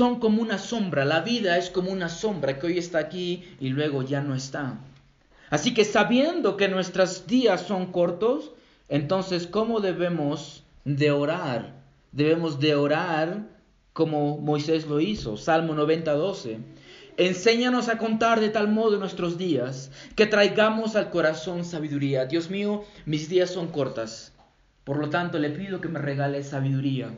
[0.00, 1.04] Son como una sombra.
[1.04, 4.78] La vida es como una sombra que hoy está aquí y luego ya no está.
[5.50, 8.52] Así que sabiendo que nuestros días son cortos,
[8.88, 11.74] entonces ¿cómo debemos de orar?
[12.12, 13.42] Debemos de orar
[13.92, 15.36] como Moisés lo hizo.
[15.36, 16.60] Salmo 90, 12.
[17.18, 22.24] Enséñanos a contar de tal modo nuestros días que traigamos al corazón sabiduría.
[22.24, 24.32] Dios mío, mis días son cortas.
[24.84, 27.10] Por lo tanto, le pido que me regale sabiduría.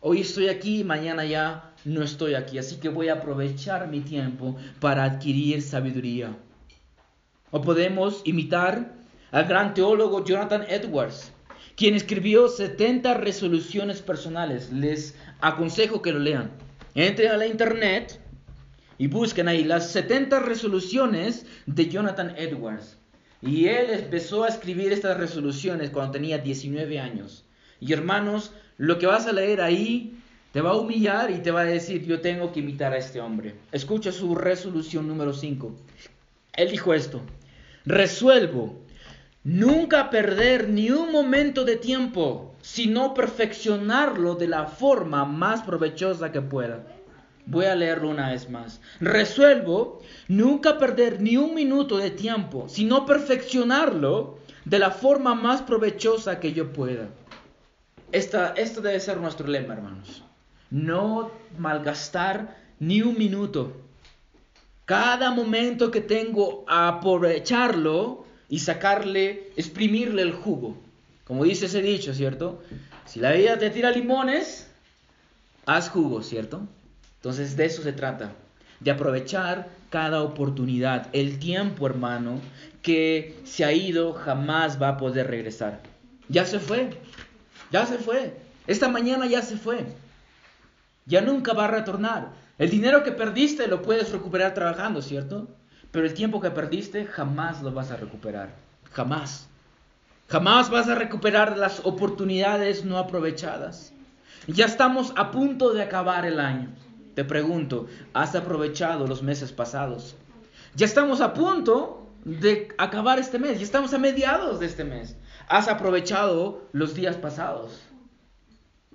[0.00, 4.56] Hoy estoy aquí, mañana ya no estoy aquí, así que voy a aprovechar mi tiempo
[4.78, 6.36] para adquirir sabiduría.
[7.50, 8.94] O podemos imitar
[9.32, 11.32] al gran teólogo Jonathan Edwards,
[11.74, 14.70] quien escribió 70 resoluciones personales.
[14.70, 16.52] Les aconsejo que lo lean.
[16.94, 18.20] Entren a la internet
[18.98, 22.98] y busquen ahí las 70 resoluciones de Jonathan Edwards.
[23.42, 27.47] Y él empezó a escribir estas resoluciones cuando tenía 19 años.
[27.80, 30.18] Y hermanos, lo que vas a leer ahí
[30.52, 33.20] te va a humillar y te va a decir, yo tengo que imitar a este
[33.20, 33.54] hombre.
[33.72, 35.74] Escucha su resolución número 5.
[36.54, 37.20] Él dijo esto,
[37.84, 38.76] resuelvo
[39.44, 46.42] nunca perder ni un momento de tiempo, sino perfeccionarlo de la forma más provechosa que
[46.42, 46.84] pueda.
[47.46, 48.80] Voy a leerlo una vez más.
[49.00, 56.40] Resuelvo nunca perder ni un minuto de tiempo, sino perfeccionarlo de la forma más provechosa
[56.40, 57.08] que yo pueda.
[58.12, 60.22] Esta, esto debe ser nuestro lema, hermanos.
[60.70, 63.72] No malgastar ni un minuto.
[64.84, 70.78] Cada momento que tengo, aprovecharlo y sacarle, exprimirle el jugo.
[71.24, 72.62] Como dice ese dicho, ¿cierto?
[73.04, 74.66] Si la vida te tira limones,
[75.66, 76.62] haz jugo, ¿cierto?
[77.16, 78.32] Entonces de eso se trata,
[78.80, 81.08] de aprovechar cada oportunidad.
[81.12, 82.40] El tiempo, hermano,
[82.80, 85.80] que se ha ido jamás va a poder regresar.
[86.28, 86.90] Ya se fue.
[87.70, 88.36] Ya se fue.
[88.66, 89.86] Esta mañana ya se fue.
[91.06, 92.32] Ya nunca va a retornar.
[92.58, 95.48] El dinero que perdiste lo puedes recuperar trabajando, ¿cierto?
[95.90, 98.54] pero el tiempo que perdiste jamás lo vas a recuperar.
[98.92, 99.48] Jamás.
[100.28, 103.92] Jamás vas a recuperar las oportunidades no aprovechadas.
[104.46, 106.68] Ya estamos a punto de acabar el año.
[107.14, 110.14] Te pregunto, ¿has aprovechado los meses pasados?
[110.74, 115.16] Ya estamos a punto de acabar este mes, ya estamos a mediados de este mes.
[115.48, 117.80] ¿Has aprovechado los días pasados?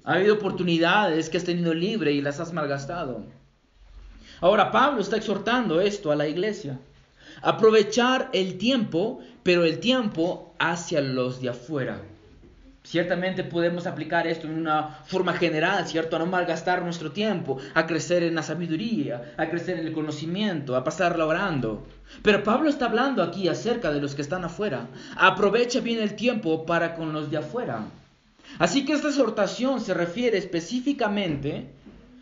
[0.03, 3.23] Ha habido oportunidades que has tenido libre y las has malgastado.
[4.39, 6.79] Ahora Pablo está exhortando esto a la iglesia.
[7.41, 12.01] Aprovechar el tiempo, pero el tiempo hacia los de afuera.
[12.83, 16.17] Ciertamente podemos aplicar esto en una forma general, ¿cierto?
[16.17, 20.75] A no malgastar nuestro tiempo, a crecer en la sabiduría, a crecer en el conocimiento,
[20.75, 21.87] a pasarlo orando.
[22.21, 24.87] Pero Pablo está hablando aquí acerca de los que están afuera.
[25.15, 27.85] Aprovecha bien el tiempo para con los de afuera.
[28.59, 31.69] Así que esta exhortación se refiere específicamente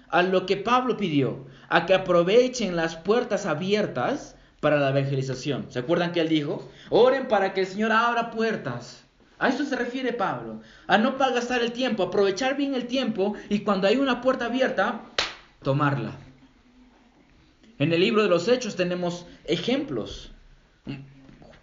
[0.09, 5.65] a lo que Pablo pidió, a que aprovechen las puertas abiertas para la evangelización.
[5.69, 6.69] ¿Se acuerdan que él dijo?
[6.91, 9.03] Oren para que el Señor abra puertas.
[9.41, 13.61] A eso se refiere Pablo, a no gastar el tiempo, aprovechar bien el tiempo y
[13.61, 15.01] cuando hay una puerta abierta,
[15.63, 16.11] tomarla.
[17.79, 20.31] En el libro de los Hechos tenemos ejemplos.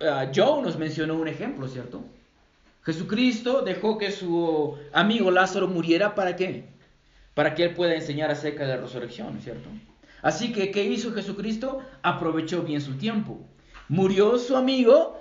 [0.01, 2.03] Ah, Joe nos mencionó un ejemplo, ¿cierto?
[2.83, 6.65] Jesucristo dejó que su amigo Lázaro muriera para qué?
[7.35, 9.69] Para que él pueda enseñar acerca de la resurrección, ¿cierto?
[10.21, 11.79] Así que, ¿qué hizo Jesucristo?
[12.03, 13.39] Aprovechó bien su tiempo.
[13.89, 15.17] Murió su amigo,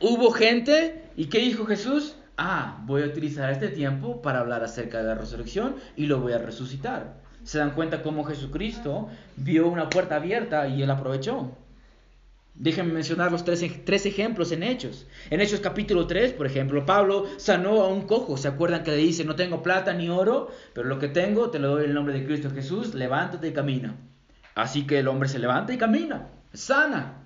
[0.00, 2.14] hubo gente ¿Y qué dijo Jesús?
[2.36, 6.32] Ah, voy a utilizar este tiempo para hablar acerca de la resurrección y lo voy
[6.32, 7.16] a resucitar.
[7.42, 11.50] ¿Se dan cuenta cómo Jesucristo vio una puerta abierta y él aprovechó?
[12.54, 15.08] Déjenme mencionar los tres, tres, ejemplos en Hechos.
[15.28, 18.36] En Hechos capítulo 3, por ejemplo, Pablo sanó a un cojo.
[18.36, 21.58] ¿Se acuerdan que le dice, no tengo plata ni oro, pero lo que tengo te
[21.58, 23.96] lo doy en el nombre de Cristo Jesús, levántate y camina.
[24.54, 27.24] Así que el hombre se levanta y camina, sana.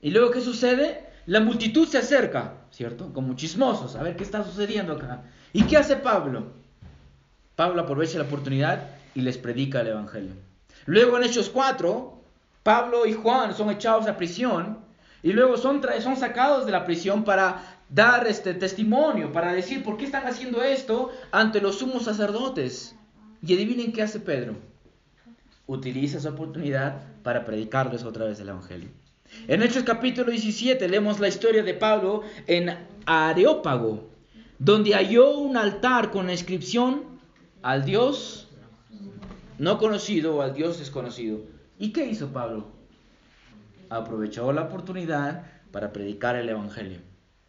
[0.00, 1.05] ¿Y luego qué sucede?
[1.26, 3.12] La multitud se acerca, ¿cierto?
[3.12, 5.24] Como chismosos, a ver qué está sucediendo acá.
[5.52, 6.52] ¿Y qué hace Pablo?
[7.56, 10.34] Pablo aprovecha la oportunidad y les predica el Evangelio.
[10.84, 12.22] Luego en Hechos 4,
[12.62, 14.78] Pablo y Juan son echados a prisión
[15.22, 19.96] y luego son, son sacados de la prisión para dar este testimonio, para decir por
[19.96, 22.94] qué están haciendo esto ante los sumos sacerdotes.
[23.42, 24.54] Y adivinen qué hace Pedro.
[25.66, 28.90] Utiliza esa oportunidad para predicarles otra vez el Evangelio.
[29.48, 34.08] En Hechos capítulo 17 leemos la historia de Pablo en Areópago,
[34.58, 37.02] donde halló un altar con la inscripción
[37.62, 38.48] al Dios
[39.58, 41.40] no conocido o al Dios desconocido.
[41.78, 42.66] ¿Y qué hizo Pablo?
[43.88, 46.98] Aprovechó la oportunidad para predicar el Evangelio.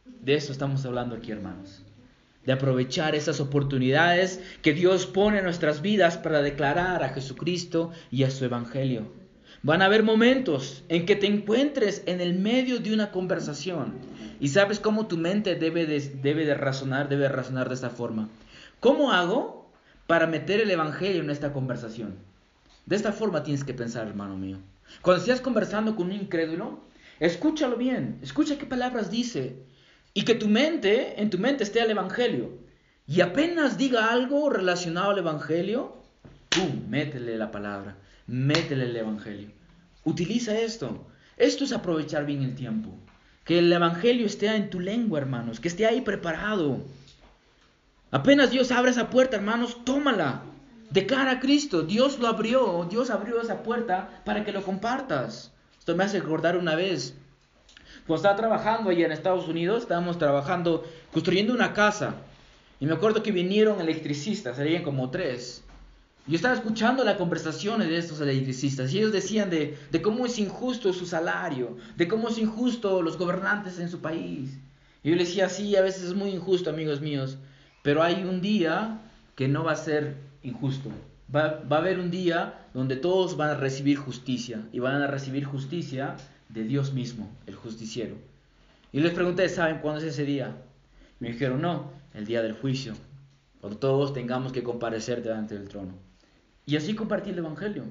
[0.05, 1.83] De eso estamos hablando aquí, hermanos.
[2.45, 8.23] De aprovechar esas oportunidades que Dios pone en nuestras vidas para declarar a Jesucristo y
[8.23, 9.11] a su Evangelio.
[9.63, 13.93] Van a haber momentos en que te encuentres en el medio de una conversación
[14.39, 18.29] y sabes cómo tu mente debe de, debe de razonar, debe razonar de esta forma.
[18.79, 19.71] ¿Cómo hago
[20.05, 22.15] para meter el Evangelio en esta conversación?
[22.85, 24.59] De esta forma tienes que pensar, hermano mío.
[25.01, 26.79] Cuando estés conversando con un incrédulo,
[27.19, 29.63] escúchalo bien, escucha qué palabras dice
[30.13, 32.51] y que tu mente, en tu mente esté el Evangelio.
[33.07, 35.97] Y apenas diga algo relacionado al Evangelio,
[36.49, 36.87] ¡pum!
[36.89, 39.49] Métele la palabra métele el Evangelio.
[40.03, 41.07] Utiliza esto.
[41.37, 42.89] Esto es aprovechar bien el tiempo.
[43.43, 45.59] Que el Evangelio esté en tu lengua, hermanos.
[45.59, 46.81] Que esté ahí preparado.
[48.11, 50.43] Apenas Dios abre esa puerta, hermanos, tómala.
[50.89, 51.81] Declara a Cristo.
[51.83, 52.87] Dios lo abrió.
[52.89, 55.53] Dios abrió esa puerta para que lo compartas.
[55.79, 57.15] Esto me hace recordar una vez.
[58.05, 62.15] Cuando estaba trabajando allá en Estados Unidos, estábamos trabajando, construyendo una casa.
[62.79, 65.63] Y me acuerdo que vinieron electricistas, serían como tres.
[66.27, 70.91] Yo estaba escuchando las conversaciones de estos electricistas y ellos decían de, cómo es injusto
[70.91, 74.59] su salario, de cómo es injusto los gobernantes en su país.
[75.03, 77.37] Y yo les decía, sí, a veces es muy injusto, amigos míos,
[77.81, 78.99] pero hay un día
[79.35, 80.91] que no va a ser injusto.
[81.33, 85.07] Va, va a haber un día donde todos van a recibir justicia y van a
[85.07, 86.17] recibir justicia
[86.49, 88.15] de Dios mismo, el justiciero.
[88.91, 90.57] Y les pregunté, ¿saben cuándo es ese día?
[91.21, 92.95] Me dijeron, no, el día del juicio,
[93.61, 96.06] cuando todos tengamos que comparecer delante del trono.
[96.67, 97.85] Y así compartí el Evangelio.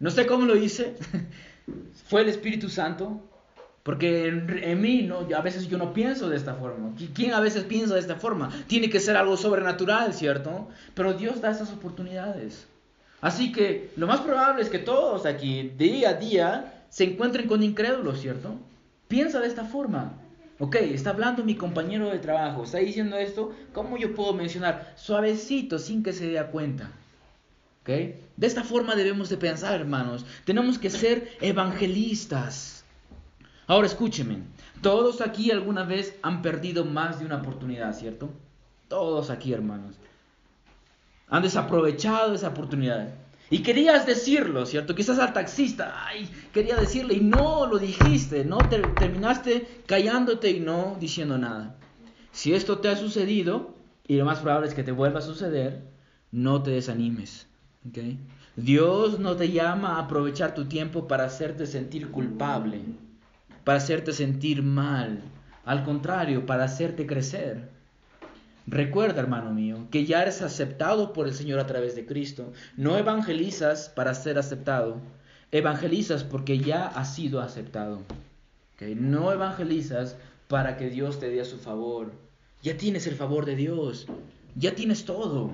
[0.00, 0.96] No sé cómo lo hice.
[2.08, 3.22] Fue el Espíritu Santo.
[3.84, 5.26] Porque en, mí, ¿no?
[5.34, 6.94] a veces yo no pienso de esta forma.
[7.14, 8.52] ¿Quién a veces piensa de esta forma?
[8.66, 10.68] Tiene que ser algo sobrenatural, ¿cierto?
[10.94, 12.66] Pero Dios da esas oportunidades.
[13.20, 17.62] Así que lo más probable es que todos aquí, día a día, se encuentren con
[17.62, 18.56] incrédulos, ¿cierto?
[19.08, 20.12] Piensa de esta forma.
[20.58, 24.92] Ok, está hablando mi compañero de trabajo, está diciendo esto, ¿cómo yo puedo mencionar?
[24.96, 26.90] Suavecito, sin que se dé cuenta.
[27.84, 30.24] De esta forma debemos de pensar, hermanos.
[30.44, 32.84] Tenemos que ser evangelistas.
[33.66, 34.38] Ahora escúcheme,
[34.82, 38.30] todos aquí alguna vez han perdido más de una oportunidad, ¿cierto?
[38.88, 39.96] Todos aquí, hermanos.
[41.28, 43.14] Han desaprovechado esa oportunidad.
[43.50, 44.94] Y querías decirlo, ¿cierto?
[44.94, 45.94] Quizás al taxista,
[46.52, 51.76] quería decirle y no lo dijiste, no terminaste callándote y no diciendo nada.
[52.30, 53.74] Si esto te ha sucedido,
[54.06, 55.82] y lo más probable es que te vuelva a suceder,
[56.30, 57.46] no te desanimes.
[57.88, 58.18] ¿Okay?
[58.56, 62.80] Dios no te llama a aprovechar tu tiempo para hacerte sentir culpable,
[63.64, 65.20] para hacerte sentir mal.
[65.64, 67.70] Al contrario, para hacerte crecer.
[68.66, 72.52] Recuerda, hermano mío, que ya eres aceptado por el Señor a través de Cristo.
[72.76, 75.00] No evangelizas para ser aceptado,
[75.50, 78.02] evangelizas porque ya has sido aceptado.
[78.96, 80.16] No evangelizas
[80.48, 82.12] para que Dios te dé su favor.
[82.62, 84.06] Ya tienes el favor de Dios,
[84.56, 85.52] ya tienes todo.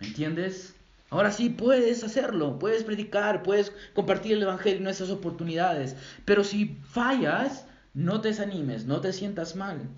[0.00, 0.74] ¿Me entiendes?
[1.10, 5.96] Ahora sí puedes hacerlo, puedes predicar, puedes compartir el Evangelio en esas oportunidades.
[6.24, 9.88] Pero si fallas, no te desanimes, no te sientas mal.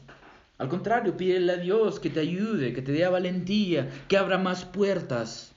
[0.57, 4.65] Al contrario, pídele a Dios que te ayude, que te dé valentía, que abra más
[4.65, 5.53] puertas.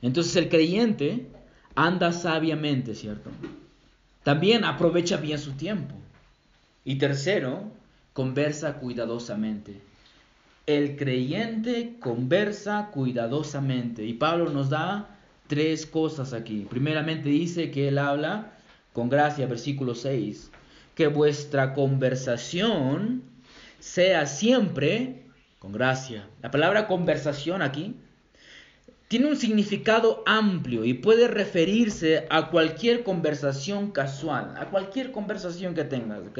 [0.00, 1.26] Entonces el creyente
[1.74, 3.30] anda sabiamente, ¿cierto?
[4.22, 5.94] También aprovecha bien su tiempo.
[6.84, 7.70] Y tercero,
[8.14, 9.89] conversa cuidadosamente.
[10.66, 14.04] El creyente conversa cuidadosamente.
[14.04, 16.66] Y Pablo nos da tres cosas aquí.
[16.70, 18.52] Primeramente dice que él habla
[18.92, 20.50] con gracia, versículo 6,
[20.94, 23.22] que vuestra conversación
[23.78, 25.24] sea siempre
[25.58, 26.28] con gracia.
[26.42, 27.96] La palabra conversación aquí
[29.08, 35.82] tiene un significado amplio y puede referirse a cualquier conversación casual, a cualquier conversación que
[35.82, 36.38] tengas, ¿ok?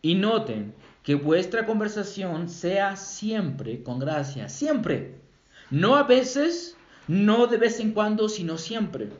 [0.00, 5.20] Y noten que vuestra conversación sea siempre con gracia, siempre.
[5.70, 6.76] No a veces,
[7.08, 9.10] no de vez en cuando, sino siempre.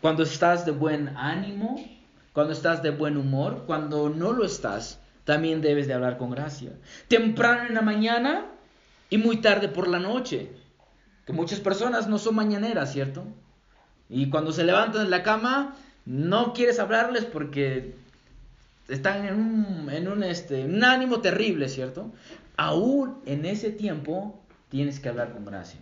[0.00, 1.82] Cuando estás de buen ánimo,
[2.32, 6.72] cuando estás de buen humor, cuando no lo estás, también debes de hablar con gracia.
[7.08, 8.46] Temprano en la mañana
[9.10, 10.52] y muy tarde por la noche.
[11.26, 13.24] Que muchas personas no son mañaneras, ¿cierto?
[14.08, 15.76] Y cuando se levantan de la cama,
[16.06, 17.94] no quieres hablarles porque
[18.88, 22.12] están en un, en un, este, un ánimo terrible, ¿cierto?
[22.56, 25.80] Aún en ese tiempo tienes que hablar con gracia.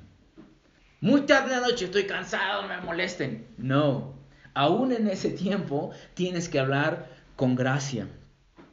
[1.00, 3.46] Muy tarde de noche, estoy cansado, me molesten.
[3.58, 4.14] No,
[4.54, 8.08] aún en ese tiempo tienes que hablar con gracia.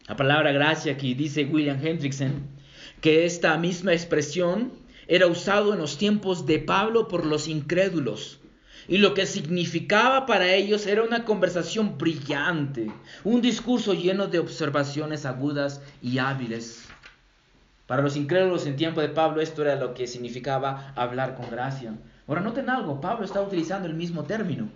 [0.08, 2.54] La palabra gracia aquí dice William Hendrickson
[3.02, 4.72] que esta misma expresión
[5.08, 8.40] era usado en los tiempos de Pablo por los incrédulos.
[8.88, 12.92] Y lo que significaba para ellos era una conversación brillante,
[13.24, 16.86] un discurso lleno de observaciones agudas y hábiles.
[17.88, 21.94] Para los incrédulos en tiempo de Pablo esto era lo que significaba hablar con gracia.
[22.28, 24.70] Ahora noten algo, Pablo está utilizando el mismo término,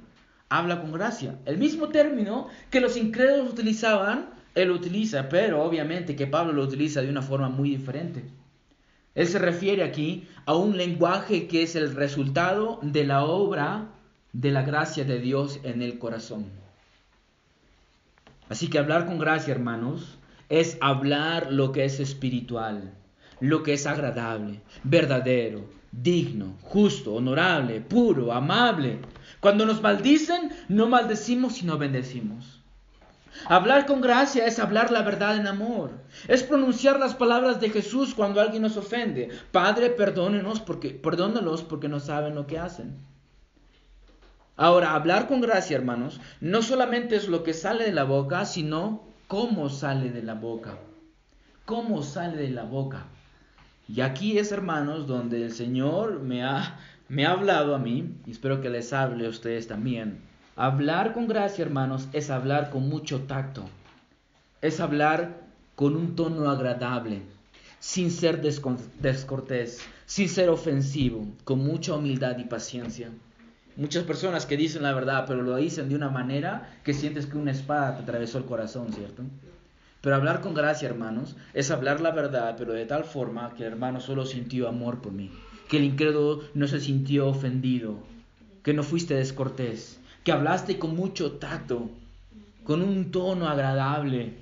[0.49, 1.35] habla con gracia.
[1.45, 7.01] El mismo término que los incrédulos utilizaban él utiliza, pero obviamente que Pablo lo utiliza
[7.01, 8.23] de una forma muy diferente.
[9.13, 13.89] Él se refiere aquí a un lenguaje que es el resultado de la obra
[14.33, 16.45] de la gracia de Dios en el corazón.
[18.49, 20.17] Así que hablar con gracia, hermanos,
[20.49, 22.93] es hablar lo que es espiritual,
[23.39, 28.99] lo que es agradable, verdadero, digno, justo, honorable, puro, amable.
[29.39, 32.61] Cuando nos maldicen, no maldecimos, sino bendecimos.
[33.45, 35.91] Hablar con gracia es hablar la verdad en amor.
[36.27, 39.29] Es pronunciar las palabras de Jesús cuando alguien nos ofende.
[39.51, 42.95] Padre, perdónenos porque, perdónalos porque no saben lo que hacen.
[44.57, 49.03] Ahora, hablar con gracia, hermanos, no solamente es lo que sale de la boca, sino
[49.27, 50.77] cómo sale de la boca.
[51.65, 53.05] Cómo sale de la boca.
[53.87, 58.31] Y aquí es, hermanos, donde el Señor me ha, me ha hablado a mí, y
[58.31, 60.27] espero que les hable a ustedes también
[60.59, 63.69] Hablar con gracia, hermanos, es hablar con mucho tacto.
[64.59, 65.43] Es hablar
[65.75, 67.21] con un tono agradable,
[67.77, 73.11] sin ser descortés, sin ser ofensivo, con mucha humildad y paciencia.
[73.77, 77.37] Muchas personas que dicen la verdad, pero lo dicen de una manera que sientes que
[77.37, 79.21] una espada te atravesó el corazón, ¿cierto?
[80.01, 83.73] Pero hablar con gracia, hermanos, es hablar la verdad, pero de tal forma que el
[83.73, 85.29] hermano solo sintió amor por mí,
[85.69, 87.99] que el incrédulo no se sintió ofendido,
[88.63, 91.91] que no fuiste descortés, que hablaste con mucho tacto,
[92.63, 94.33] con un tono agradable.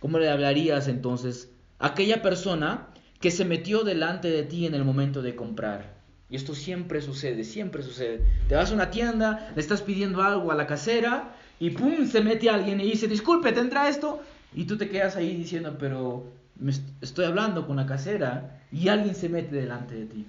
[0.00, 1.48] ¿Cómo le hablarías entonces
[1.78, 2.88] a aquella persona
[3.20, 5.99] que se metió delante de ti en el momento de comprar?
[6.30, 8.20] Y esto siempre sucede, siempre sucede.
[8.48, 12.06] Te vas a una tienda, le estás pidiendo algo a la casera y ¡pum!
[12.06, 14.22] se mete alguien y dice, disculpe, ¿tendrá esto?
[14.54, 16.24] Y tú te quedas ahí diciendo, pero
[16.56, 20.26] me estoy hablando con la casera y alguien se mete delante de ti.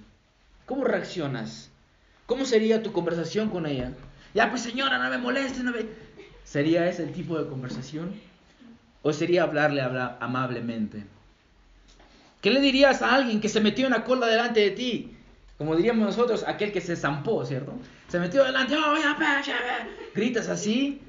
[0.66, 1.70] ¿Cómo reaccionas?
[2.26, 3.92] ¿Cómo sería tu conversación con ella?
[4.34, 5.86] Ya, pues señora, no me moleste, no me...
[6.44, 8.12] ¿Sería ese el tipo de conversación?
[9.02, 9.82] ¿O sería hablarle
[10.20, 11.04] amablemente?
[12.40, 15.16] ¿Qué le dirías a alguien que se metió en la cola delante de ti?
[15.62, 17.72] Como diríamos nosotros, aquel que se zampó, ¿cierto?
[18.08, 18.96] Se metió delante, oh,
[20.12, 21.00] gritas así,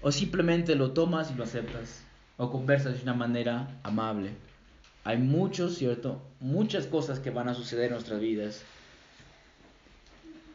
[0.00, 2.02] o simplemente lo tomas y lo aceptas,
[2.38, 4.30] o conversas de una manera amable.
[5.04, 6.22] Hay muchos, ¿cierto?
[6.40, 8.62] Muchas cosas que van a suceder en nuestras vidas.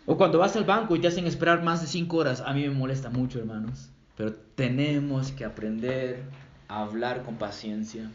[0.08, 2.64] O cuando vas al banco y te hacen esperar más de cinco horas, a mí
[2.64, 3.88] me molesta mucho, hermanos.
[4.18, 6.24] Pero tenemos que aprender
[6.70, 8.10] a hablar con paciencia.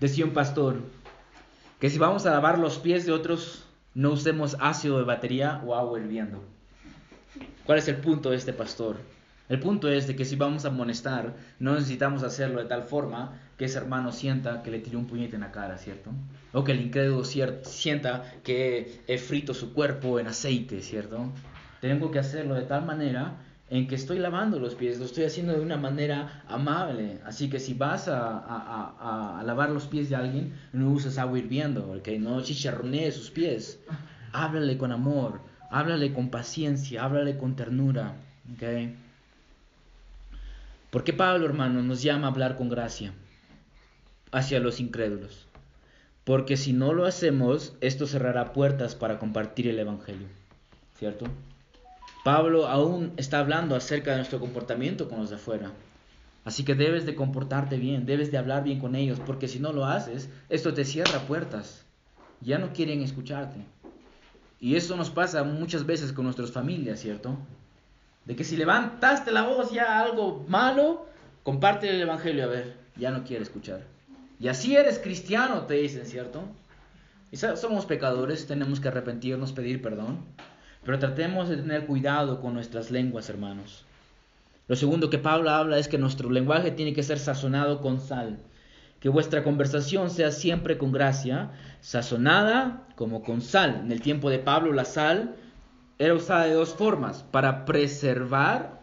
[0.00, 0.80] Decía un pastor
[1.84, 3.62] que si vamos a lavar los pies de otros,
[3.92, 6.42] no usemos ácido de batería o agua hirviendo.
[7.66, 8.96] ¿Cuál es el punto de este pastor?
[9.50, 13.38] El punto es de que si vamos a amonestar, no necesitamos hacerlo de tal forma
[13.58, 16.10] que ese hermano sienta que le tiró un puñete en la cara, ¿cierto?
[16.54, 21.34] O que el incrédulo sienta que he frito su cuerpo en aceite, ¿cierto?
[21.82, 23.34] Tengo que hacerlo de tal manera
[23.74, 27.18] en que estoy lavando los pies, lo estoy haciendo de una manera amable.
[27.24, 32.06] Así que si vas a, lavar los pies de alguien, no uses agua hirviendo, ¿ok?
[32.20, 33.80] No chicharronees sus pies.
[34.32, 38.14] Háblale con amor, háblale con paciencia, háblale con ternura,
[38.54, 38.92] ¿ok?
[40.90, 43.12] ¿Por qué Pablo, hermano, nos llama a hablar con gracia
[44.30, 45.48] hacia los incrédulos?
[46.22, 50.28] Porque si no lo hacemos, esto cerrará puertas para compartir el Evangelio,
[50.96, 51.26] ¿cierto?
[52.24, 55.72] Pablo aún está hablando acerca de nuestro comportamiento con los de afuera.
[56.46, 59.74] Así que debes de comportarte bien, debes de hablar bien con ellos, porque si no
[59.74, 61.84] lo haces, esto te cierra puertas.
[62.40, 63.60] Ya no quieren escucharte.
[64.58, 67.36] Y eso nos pasa muchas veces con nuestras familias, ¿cierto?
[68.24, 71.04] De que si levantaste la voz ya algo malo,
[71.42, 73.82] comparte el Evangelio, a ver, ya no quiere escuchar.
[74.40, 76.42] Y así eres cristiano, te dicen, ¿cierto?
[77.30, 80.20] Y somos pecadores, tenemos que arrepentirnos, pedir perdón.
[80.84, 83.84] Pero tratemos de tener cuidado con nuestras lenguas, hermanos.
[84.68, 88.38] Lo segundo que Pablo habla es que nuestro lenguaje tiene que ser sazonado con sal.
[89.00, 93.82] Que vuestra conversación sea siempre con gracia, sazonada como con sal.
[93.84, 95.36] En el tiempo de Pablo la sal
[95.98, 98.80] era usada de dos formas, para preservar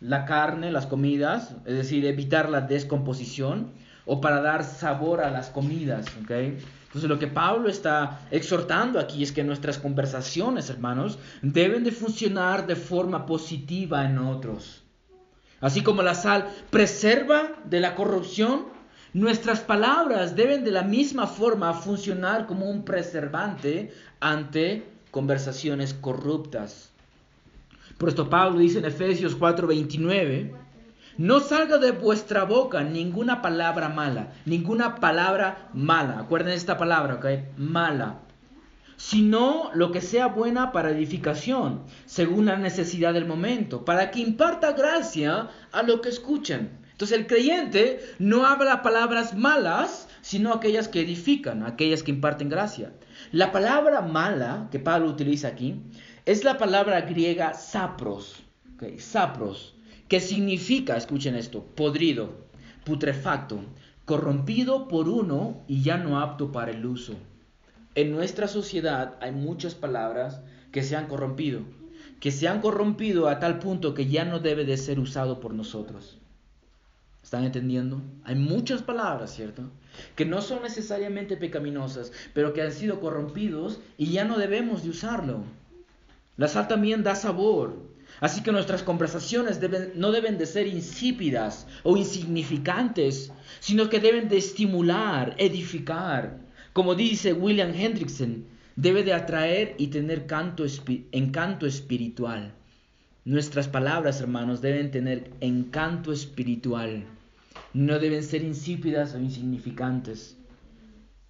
[0.00, 3.72] la carne, las comidas, es decir, evitar la descomposición,
[4.06, 6.06] o para dar sabor a las comidas.
[6.22, 6.58] ¿okay?
[6.88, 12.66] Entonces lo que Pablo está exhortando aquí es que nuestras conversaciones, hermanos, deben de funcionar
[12.66, 14.82] de forma positiva en otros.
[15.60, 18.66] Así como la sal preserva de la corrupción,
[19.12, 26.90] nuestras palabras deben de la misma forma funcionar como un preservante ante conversaciones corruptas.
[27.98, 30.54] Por esto Pablo dice en Efesios 4:29,
[31.18, 36.20] no salga de vuestra boca ninguna palabra mala, ninguna palabra mala.
[36.20, 37.26] Acuerden esta palabra, ¿ok?
[37.56, 38.20] Mala.
[38.96, 44.72] Sino lo que sea buena para edificación, según la necesidad del momento, para que imparta
[44.72, 46.70] gracia a lo que escuchan.
[46.92, 52.92] Entonces el creyente no habla palabras malas, sino aquellas que edifican, aquellas que imparten gracia.
[53.32, 55.82] La palabra mala que Pablo utiliza aquí
[56.26, 58.40] es la palabra griega sapros.
[58.76, 59.00] ¿okay?
[59.00, 59.74] Sapros
[60.08, 62.48] ¿Qué significa, escuchen esto, podrido,
[62.84, 63.60] putrefacto,
[64.08, 67.12] corrompido por uno y ya no apto para el uso.
[67.94, 70.40] En nuestra sociedad hay muchas palabras
[70.72, 71.60] que se han corrompido,
[72.18, 75.52] que se han corrompido a tal punto que ya no debe de ser usado por
[75.52, 76.16] nosotros.
[77.22, 78.00] ¿Están entendiendo?
[78.24, 79.64] Hay muchas palabras, ¿cierto?
[80.16, 84.88] Que no son necesariamente pecaminosas, pero que han sido corrompidos y ya no debemos de
[84.88, 85.42] usarlo.
[86.38, 87.87] La sal también da sabor,
[88.20, 89.60] Así que nuestras conversaciones
[89.94, 96.38] no deben de ser insípidas o insignificantes, sino que deben de estimular, edificar.
[96.72, 98.44] Como dice William Hendrickson,
[98.76, 100.64] debe de atraer y tener canto,
[101.12, 102.52] encanto espiritual.
[103.24, 107.04] Nuestras palabras, hermanos, deben tener encanto espiritual.
[107.74, 110.36] No deben ser insípidas o insignificantes.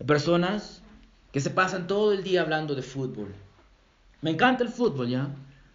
[0.06, 0.82] Personas
[1.32, 3.34] que se pasan todo el día hablando de fútbol.
[4.22, 5.28] Me encanta el fútbol, ¿ya?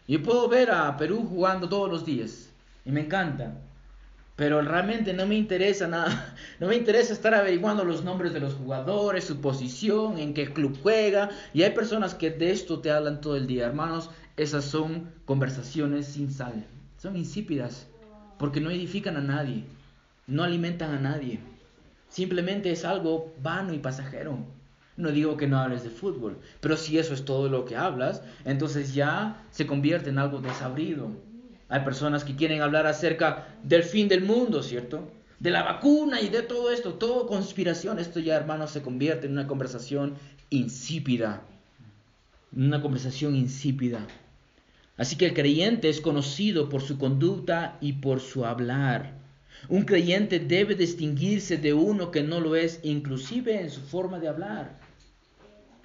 [0.08, 2.50] Yo puedo ver a Perú jugando todos los días
[2.86, 3.56] y me encanta.
[4.36, 6.36] Pero realmente no me interesa nada.
[6.60, 10.78] No me interesa estar averiguando los nombres de los jugadores, su posición, en qué club
[10.82, 11.30] juega.
[11.54, 13.66] Y hay personas que de esto te hablan todo el día.
[13.66, 16.66] Hermanos, esas son conversaciones sin sal.
[16.98, 17.88] Son insípidas.
[18.40, 19.64] Porque no edifican a nadie.
[20.28, 21.40] No alimentan a nadie.
[22.10, 24.38] Simplemente es algo vano y pasajero.
[24.96, 28.22] No digo que no hables de fútbol, pero si eso es todo lo que hablas,
[28.46, 31.12] entonces ya se convierte en algo desabrido.
[31.68, 35.12] Hay personas que quieren hablar acerca del fin del mundo, ¿cierto?
[35.40, 37.98] De la vacuna y de todo esto, todo conspiración.
[37.98, 40.14] Esto ya, hermanos, se convierte en una conversación
[40.52, 41.42] insípida.
[42.56, 44.06] Una conversación insípida.
[44.96, 49.16] Así que el creyente es conocido por su conducta y por su hablar.
[49.70, 54.28] Un creyente debe distinguirse de uno que no lo es, inclusive en su forma de
[54.28, 54.83] hablar.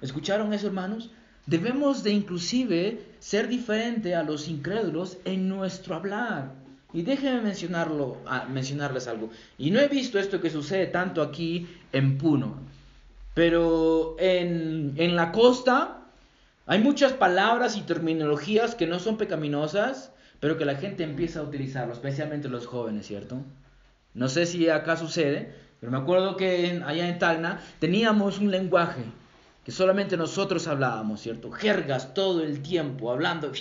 [0.01, 1.09] ¿Escucharon eso, hermanos?
[1.45, 6.53] Debemos de inclusive ser diferente a los incrédulos en nuestro hablar.
[6.93, 8.17] Y déjenme mencionarlo,
[8.51, 9.29] mencionarles algo.
[9.57, 12.55] Y no he visto esto que sucede tanto aquí en Puno.
[13.33, 16.01] Pero en, en la costa
[16.65, 21.43] hay muchas palabras y terminologías que no son pecaminosas, pero que la gente empieza a
[21.43, 23.41] utilizarlo, especialmente los jóvenes, ¿cierto?
[24.13, 29.03] No sé si acá sucede, pero me acuerdo que allá en Tacna teníamos un lenguaje
[29.69, 31.51] que solamente nosotros hablábamos, ¿cierto?
[31.51, 33.51] Jergas todo el tiempo, hablando.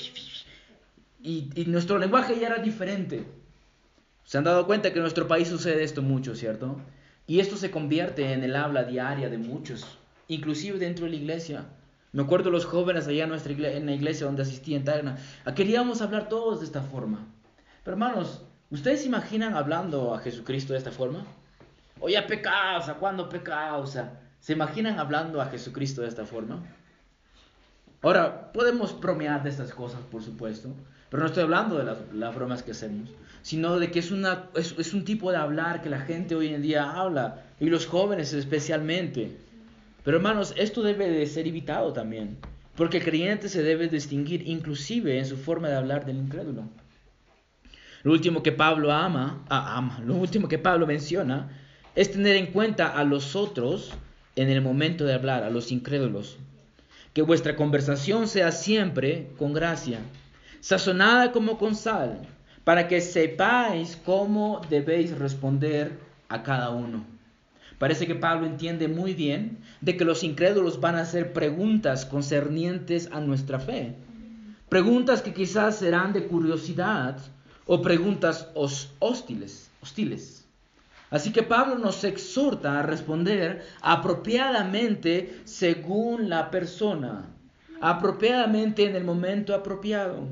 [1.23, 3.27] Y, nuestro lenguaje ya era diferente.
[4.25, 6.81] Se han dado cuenta que en nuestro país sucede esto mucho, ¿cierto?
[7.27, 9.99] Y esto se convierte en el habla diaria de muchos,
[10.29, 11.67] inclusive dentro de la iglesia.
[12.13, 15.19] Me acuerdo los jóvenes allá en, nuestra iglesia, en la iglesia donde asistí en Tacna,
[15.55, 17.27] queríamos hablar todos de esta forma.
[17.85, 18.41] Pero hermanos,
[18.71, 21.25] ¿Ustedes imaginan hablando a Jesucristo de esta forma?
[22.01, 24.28] Oye, pecausa, ¿cuándo pecausa?
[24.41, 26.62] ¿Se imaginan hablando a Jesucristo de esta forma?
[28.03, 30.72] Ahora, podemos bromear de estas cosas, por supuesto,
[31.11, 33.11] pero no estoy hablando de las, bromas que hacemos,
[33.43, 36.62] sino de que es, una, es un tipo de hablar que la gente hoy en
[36.62, 39.36] día habla, y los jóvenes especialmente.
[40.05, 42.39] Pero hermanos, esto debe de ser evitado también,
[42.76, 46.64] porque el creyente se debe distinguir inclusive en su forma de hablar del incrédulo.
[48.05, 51.51] Lo último que Pablo ama, ah, ama, lo último que Pablo menciona
[51.97, 53.93] es tener en cuenta a los otros
[54.39, 56.39] en el momento de hablar, a los incrédulos.
[57.12, 59.99] Que vuestra conversación sea siempre con gracia,
[60.61, 62.20] sazonada como con sal,
[62.62, 67.05] para que sepáis cómo debéis responder a cada uno.
[67.78, 73.09] Parece que Pablo entiende muy bien de que los incrédulos van a hacer preguntas concernientes
[73.11, 73.97] a nuestra fe.
[74.68, 77.18] Preguntas que quizás serán de curiosidad
[77.66, 80.38] o preguntas hostiles, hostiles.
[81.11, 87.27] Así que Pablo nos exhorta a responder apropiadamente según la persona,
[87.81, 90.29] apropiadamente en el momento apropiado.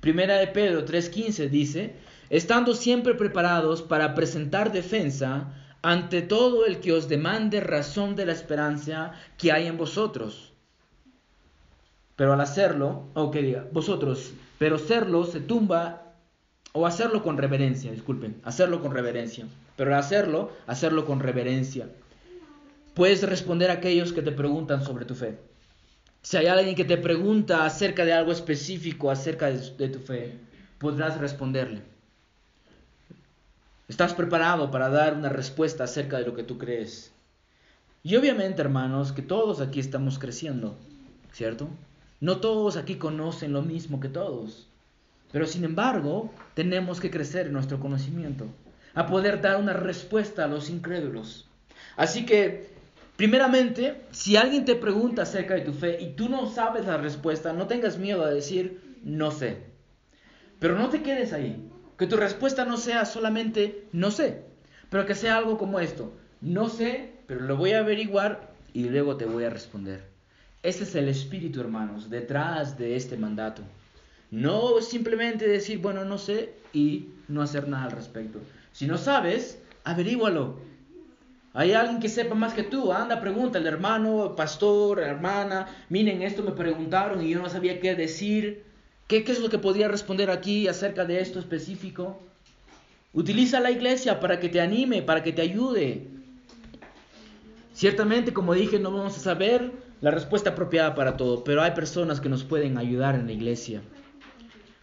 [0.00, 1.94] Primera de Pedro 3:15 dice,
[2.30, 8.32] estando siempre preparados para presentar defensa ante todo el que os demande razón de la
[8.32, 10.52] esperanza que hay en vosotros.
[12.16, 16.07] Pero al hacerlo, o que diga, vosotros, pero serlo se tumba
[16.72, 19.46] o hacerlo con reverencia, disculpen, hacerlo con reverencia.
[19.76, 21.88] Pero hacerlo, hacerlo con reverencia.
[22.94, 25.38] Puedes responder a aquellos que te preguntan sobre tu fe.
[26.22, 30.36] Si hay alguien que te pregunta acerca de algo específico, acerca de, tu fe,
[30.78, 31.82] podrás responderle.
[33.86, 37.12] Estás preparado para dar una respuesta acerca de lo que tú crees.
[38.02, 40.76] Y obviamente, hermanos, que todos aquí estamos creciendo,
[41.32, 41.68] ¿cierto?
[42.20, 44.68] No todos aquí conocen lo mismo que todos.
[45.32, 48.46] Pero sin embargo, tenemos que crecer en nuestro conocimiento,
[48.94, 51.48] a poder dar una respuesta a los incrédulos.
[51.96, 52.70] Así que,
[53.16, 57.52] primeramente, si alguien te pregunta acerca de tu fe y tú no sabes la respuesta,
[57.52, 59.58] no tengas miedo a decir, no sé.
[60.58, 61.68] Pero no te quedes ahí.
[61.98, 64.44] Que tu respuesta no sea solamente, no sé,
[64.88, 66.12] pero que sea algo como esto.
[66.40, 70.04] No sé, pero lo voy a averiguar y luego te voy a responder.
[70.62, 73.62] Ese es el espíritu, hermanos, detrás de este mandato.
[74.30, 78.40] No simplemente decir, bueno, no sé y no hacer nada al respecto.
[78.72, 80.60] Si no sabes, averígualo.
[81.54, 86.42] Hay alguien que sepa más que tú, anda, pregunta al hermano, pastor, hermana, miren, esto
[86.42, 88.64] me preguntaron y yo no sabía qué decir.
[89.06, 92.20] ¿Qué, ¿Qué es lo que podría responder aquí acerca de esto específico?
[93.14, 96.06] Utiliza la iglesia para que te anime, para que te ayude.
[97.72, 102.20] Ciertamente, como dije, no vamos a saber la respuesta apropiada para todo, pero hay personas
[102.20, 103.80] que nos pueden ayudar en la iglesia.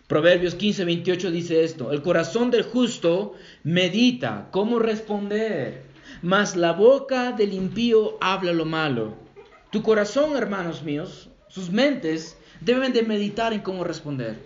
[0.08, 3.34] Proverbios 15, 28 dice esto, el corazón del justo
[3.64, 5.82] medita cómo responder,
[6.22, 9.16] mas la boca del impío habla lo malo.
[9.72, 14.38] Tu corazón, hermanos míos, sus mentes deben de meditar en cómo responder.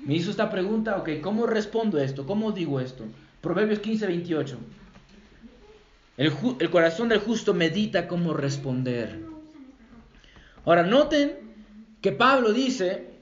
[0.00, 2.24] Me hizo esta pregunta, ok, ¿cómo respondo esto?
[2.24, 3.04] ¿Cómo digo esto?
[3.40, 4.58] Proverbios 15, 28.
[6.18, 9.18] El, el corazón del justo medita cómo responder.
[10.64, 11.32] Ahora, noten
[12.00, 13.13] que Pablo dice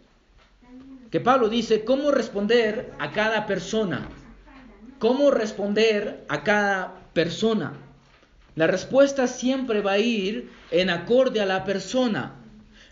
[1.13, 4.09] que Pablo dice cómo responder a cada persona.
[4.99, 7.75] Cómo responder a cada persona.
[8.55, 12.37] La respuesta siempre va a ir en acorde a la persona.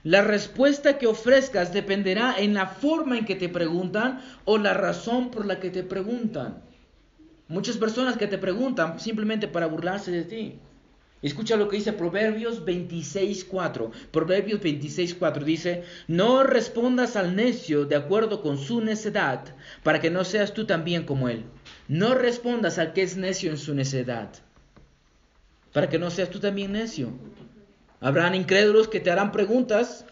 [0.04, 5.30] La respuesta que ofrezcas dependerá en la forma en que te preguntan o la razón
[5.30, 6.62] por la que te preguntan.
[7.48, 10.58] Muchas personas que te preguntan simplemente para burlarse de ti.
[11.22, 13.90] Escucha lo que dice Proverbios 26.4.
[14.10, 20.24] Proverbios 26.4 dice, no respondas al necio de acuerdo con su necedad, para que no
[20.24, 21.44] seas tú también como él.
[21.88, 24.30] No respondas al que es necio en su necedad,
[25.74, 27.10] para que no seas tú también necio.
[28.00, 30.06] Habrán incrédulos que te harán preguntas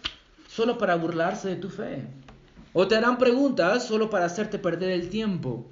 [0.47, 2.03] solo para burlarse de tu fe.
[2.75, 5.67] O te harán preguntas solo para hacerte perder el tiempo.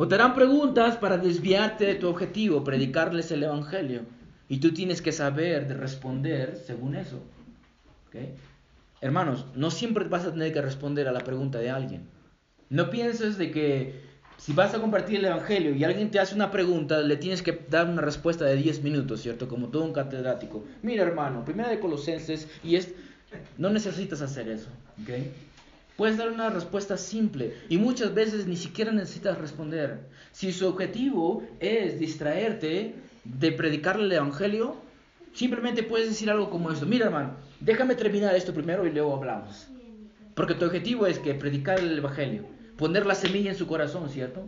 [0.00, 4.02] O te harán preguntas para desviarte de tu objetivo, predicarles el Evangelio.
[4.48, 7.20] Y tú tienes que saber de responder según eso.
[9.00, 12.02] Hermanos, no siempre vas a tener que responder a la pregunta de alguien.
[12.70, 14.00] No pienses de que
[14.36, 17.66] si vas a compartir el Evangelio y alguien te hace una pregunta, le tienes que
[17.68, 19.48] dar una respuesta de 10 minutos, ¿cierto?
[19.48, 20.64] Como todo un catedrático.
[20.80, 22.94] Mira, hermano, primera de Colosenses, y es,
[23.56, 24.68] no necesitas hacer eso.
[25.02, 25.32] ¿okay?
[25.98, 29.98] Puedes dar una respuesta simple y muchas veces ni siquiera necesitas responder.
[30.30, 32.94] Si su objetivo es distraerte
[33.24, 34.76] de predicarle el Evangelio,
[35.32, 36.86] simplemente puedes decir algo como esto.
[36.86, 39.66] Mira hermano, déjame terminar esto primero y luego hablamos.
[40.36, 42.44] Porque tu objetivo es que predicar el Evangelio,
[42.76, 44.44] poner la semilla en su corazón, ¿cierto?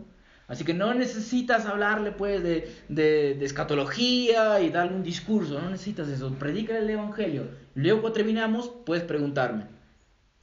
[0.47, 6.07] Así que no necesitas hablarle pues de, de, escatología y darle un discurso, no necesitas
[6.07, 6.33] eso.
[6.35, 7.49] Predica el Evangelio.
[7.75, 9.80] Luego cuando terminamos, puedes preguntarme.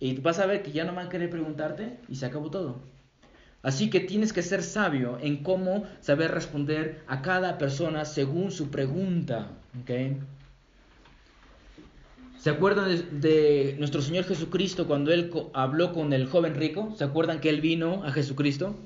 [0.01, 2.81] Y vas a ver que ya no van a querer preguntarte y se acabó todo.
[3.63, 8.71] Así que tienes que ser sabio en cómo saber responder a cada persona según su
[8.71, 9.51] pregunta.
[9.83, 10.17] ¿okay?
[12.39, 16.95] ¿Se acuerdan de, nuestro Señor Jesucristo cuando Él habló con el joven rico?
[16.97, 18.77] ¿Se acuerdan que Él vino a Jesucristo?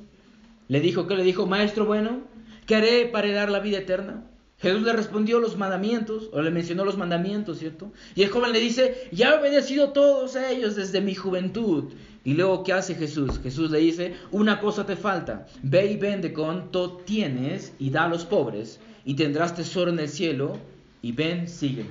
[0.68, 1.46] Le dijo, ¿qué le dijo?
[1.46, 2.20] Maestro bueno,
[2.66, 4.24] ¿qué haré para dar la vida eterna?
[4.62, 7.92] Jesús le respondió los mandamientos, o le mencionó los mandamientos, ¿cierto?
[8.14, 11.92] Y el joven le dice, ya he obedecido todos ellos desde mi juventud.
[12.22, 13.40] Y luego, ¿qué hace Jesús?
[13.42, 18.08] Jesús le dice, una cosa te falta, ve y vende cuanto tienes y da a
[18.08, 20.56] los pobres, y tendrás tesoro en el cielo,
[21.02, 21.90] y ven, sígueme.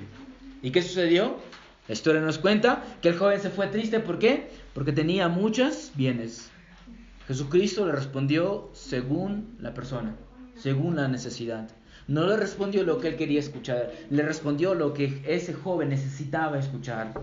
[0.64, 1.36] ¿Y qué sucedió?
[1.90, 4.50] La historia nos cuenta que el joven se fue triste, ¿por qué?
[4.74, 6.50] Porque tenía muchos bienes.
[7.28, 10.16] Jesucristo le respondió según la persona,
[10.56, 11.68] según la necesidad.
[12.12, 16.60] No le respondió lo que él quería escuchar, le respondió lo que ese joven necesitaba
[16.60, 17.14] escuchar.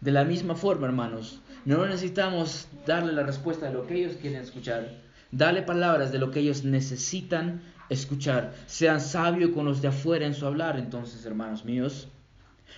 [0.00, 4.42] De la misma forma, hermanos, no necesitamos darle la respuesta de lo que ellos quieren
[4.42, 4.96] escuchar.
[5.30, 8.52] Dale palabras de lo que ellos necesitan escuchar.
[8.66, 12.08] Sean sabios con los de afuera en su hablar, entonces, hermanos míos.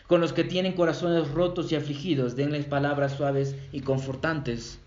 [0.06, 4.80] Con los que tienen corazones rotos y afligidos, denles palabras suaves y confortantes.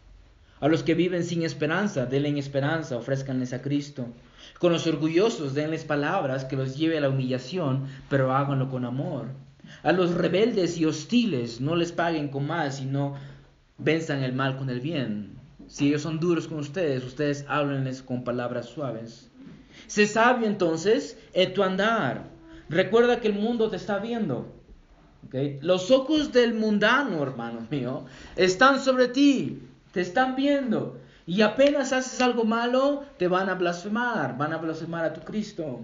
[0.59, 4.05] A los que viven sin esperanza, denle esperanza, ofrezcanles a Cristo.
[4.59, 9.27] Con los orgullosos denles palabras que los lleve a la humillación, pero háganlo con amor.
[9.83, 13.15] A los rebeldes y hostiles no les paguen con mal, sino
[13.77, 15.37] venzan el mal con el bien.
[15.67, 19.29] Si ellos son duros con ustedes, ustedes háblenles con palabras suaves.
[19.85, 22.23] Sé sabio entonces en tu andar.
[22.69, 24.53] Recuerda que el mundo te está viendo.
[25.61, 28.05] Los ojos del mundano, hermano mío,
[28.35, 30.97] están sobre ti, te están viendo.
[31.27, 35.81] Y apenas haces algo malo, te van a blasfemar, van a blasfemar a tu Cristo.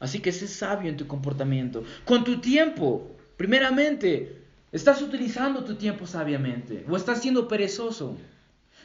[0.00, 1.84] Así que sé sabio en tu comportamiento.
[2.04, 6.84] Con tu tiempo, primeramente, ¿estás utilizando tu tiempo sabiamente?
[6.88, 8.16] ¿O estás siendo perezoso?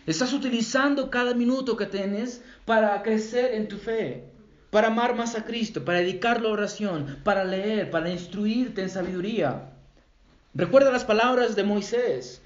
[0.05, 4.23] ¿Estás utilizando cada minuto que tienes para crecer en tu fe?
[4.69, 9.71] Para amar más a Cristo, para dedicarlo a oración, para leer, para instruirte en sabiduría.
[10.53, 12.39] Recuerda las palabras de Moisés.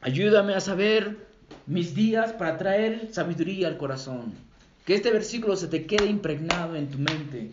[0.00, 1.30] Ayúdame a saber
[1.66, 4.32] mis días para traer sabiduría al corazón.
[4.84, 7.52] Que este versículo se te quede impregnado en tu mente.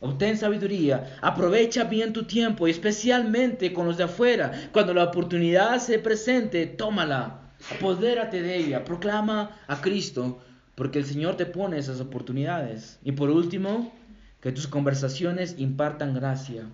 [0.00, 4.52] Obtén sabiduría, aprovecha bien tu tiempo, especialmente con los de afuera.
[4.72, 7.40] Cuando la oportunidad se presente, tómala,
[7.74, 10.42] apodérate de ella, proclama a Cristo,
[10.74, 12.98] porque el Señor te pone esas oportunidades.
[13.02, 13.92] Y por último,
[14.40, 16.64] que tus conversaciones impartan gracia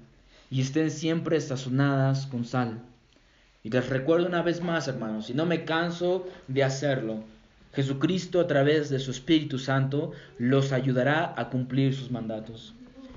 [0.51, 2.81] y estén siempre sazonadas con sal
[3.63, 7.25] y les recuerdo una vez más, hermanos, y no me canso de hacerlo,
[7.73, 12.75] Jesucristo a través de su Espíritu Santo los ayudará a cumplir sus mandatos.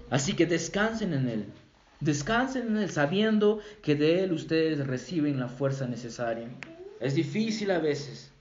[0.10, 1.46] Así que descansen en Él,
[2.02, 6.50] descansen en Él sabiendo que de Él ustedes reciben la fuerza necesaria.
[7.00, 8.32] Es difícil a veces.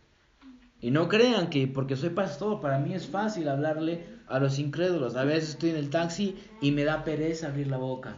[0.82, 5.16] Y no crean que porque soy pastor, para mí es fácil hablarle a los incrédulos.
[5.16, 8.16] A veces estoy en el taxi y me da pereza abrir la boca.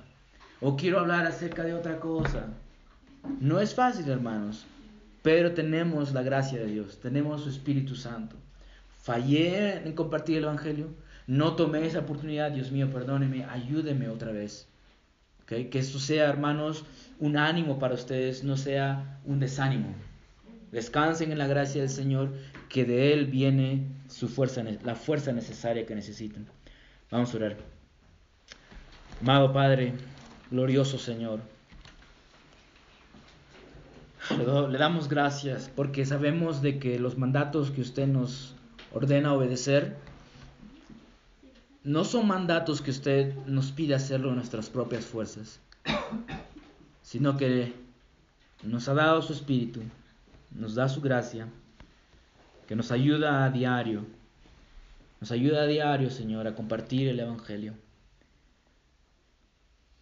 [0.60, 2.48] O quiero hablar acerca de otra cosa.
[3.40, 4.66] No es fácil, hermanos,
[5.22, 8.36] pero tenemos la gracia de Dios, tenemos su Espíritu Santo.
[9.00, 10.88] Fallé en compartir el Evangelio,
[11.26, 14.68] no tomé esa oportunidad, Dios mío, perdóneme, ayúdeme otra vez.
[15.46, 16.84] Que esto sea, hermanos,
[17.18, 19.94] un ánimo para ustedes, no sea un desánimo.
[20.72, 22.32] Descansen en la gracia del Señor,
[22.68, 26.46] que de Él viene su fuerza, la fuerza necesaria que necesitan.
[27.10, 27.56] Vamos a orar.
[29.20, 29.92] Amado Padre,
[30.50, 31.40] glorioso Señor,
[34.30, 38.54] le damos gracias porque sabemos de que los mandatos que usted nos
[38.92, 39.96] ordena obedecer
[41.82, 45.60] no son mandatos que usted nos pide hacerlo en nuestras propias fuerzas,
[47.02, 47.74] sino que
[48.62, 49.82] nos ha dado su espíritu,
[50.50, 51.46] nos da su gracia,
[52.66, 54.06] que nos ayuda a diario,
[55.20, 57.74] nos ayuda a diario, Señor, a compartir el Evangelio.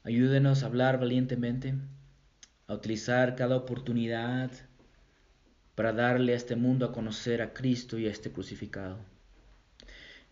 [0.04, 1.74] Ayúdenos a hablar valientemente,
[2.66, 4.50] a utilizar cada oportunidad
[5.74, 8.98] para darle a este mundo a conocer a Cristo y a este crucificado.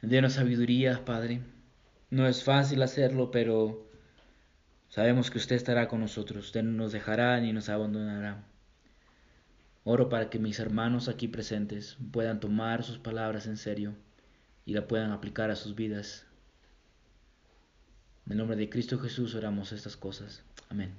[0.03, 1.43] Denos sabiduría, Padre.
[2.11, 3.87] No es fácil hacerlo, pero
[4.89, 6.47] sabemos que usted estará con nosotros.
[6.47, 8.45] Usted no nos dejará ni nos abandonará.
[9.85, 13.95] Oro para que mis hermanos aquí presentes puedan tomar sus palabras en serio
[14.66, 16.26] y la puedan aplicar a sus vidas.
[18.26, 20.43] En el nombre de Cristo Jesús oramos estas cosas.
[20.68, 20.95] Amén.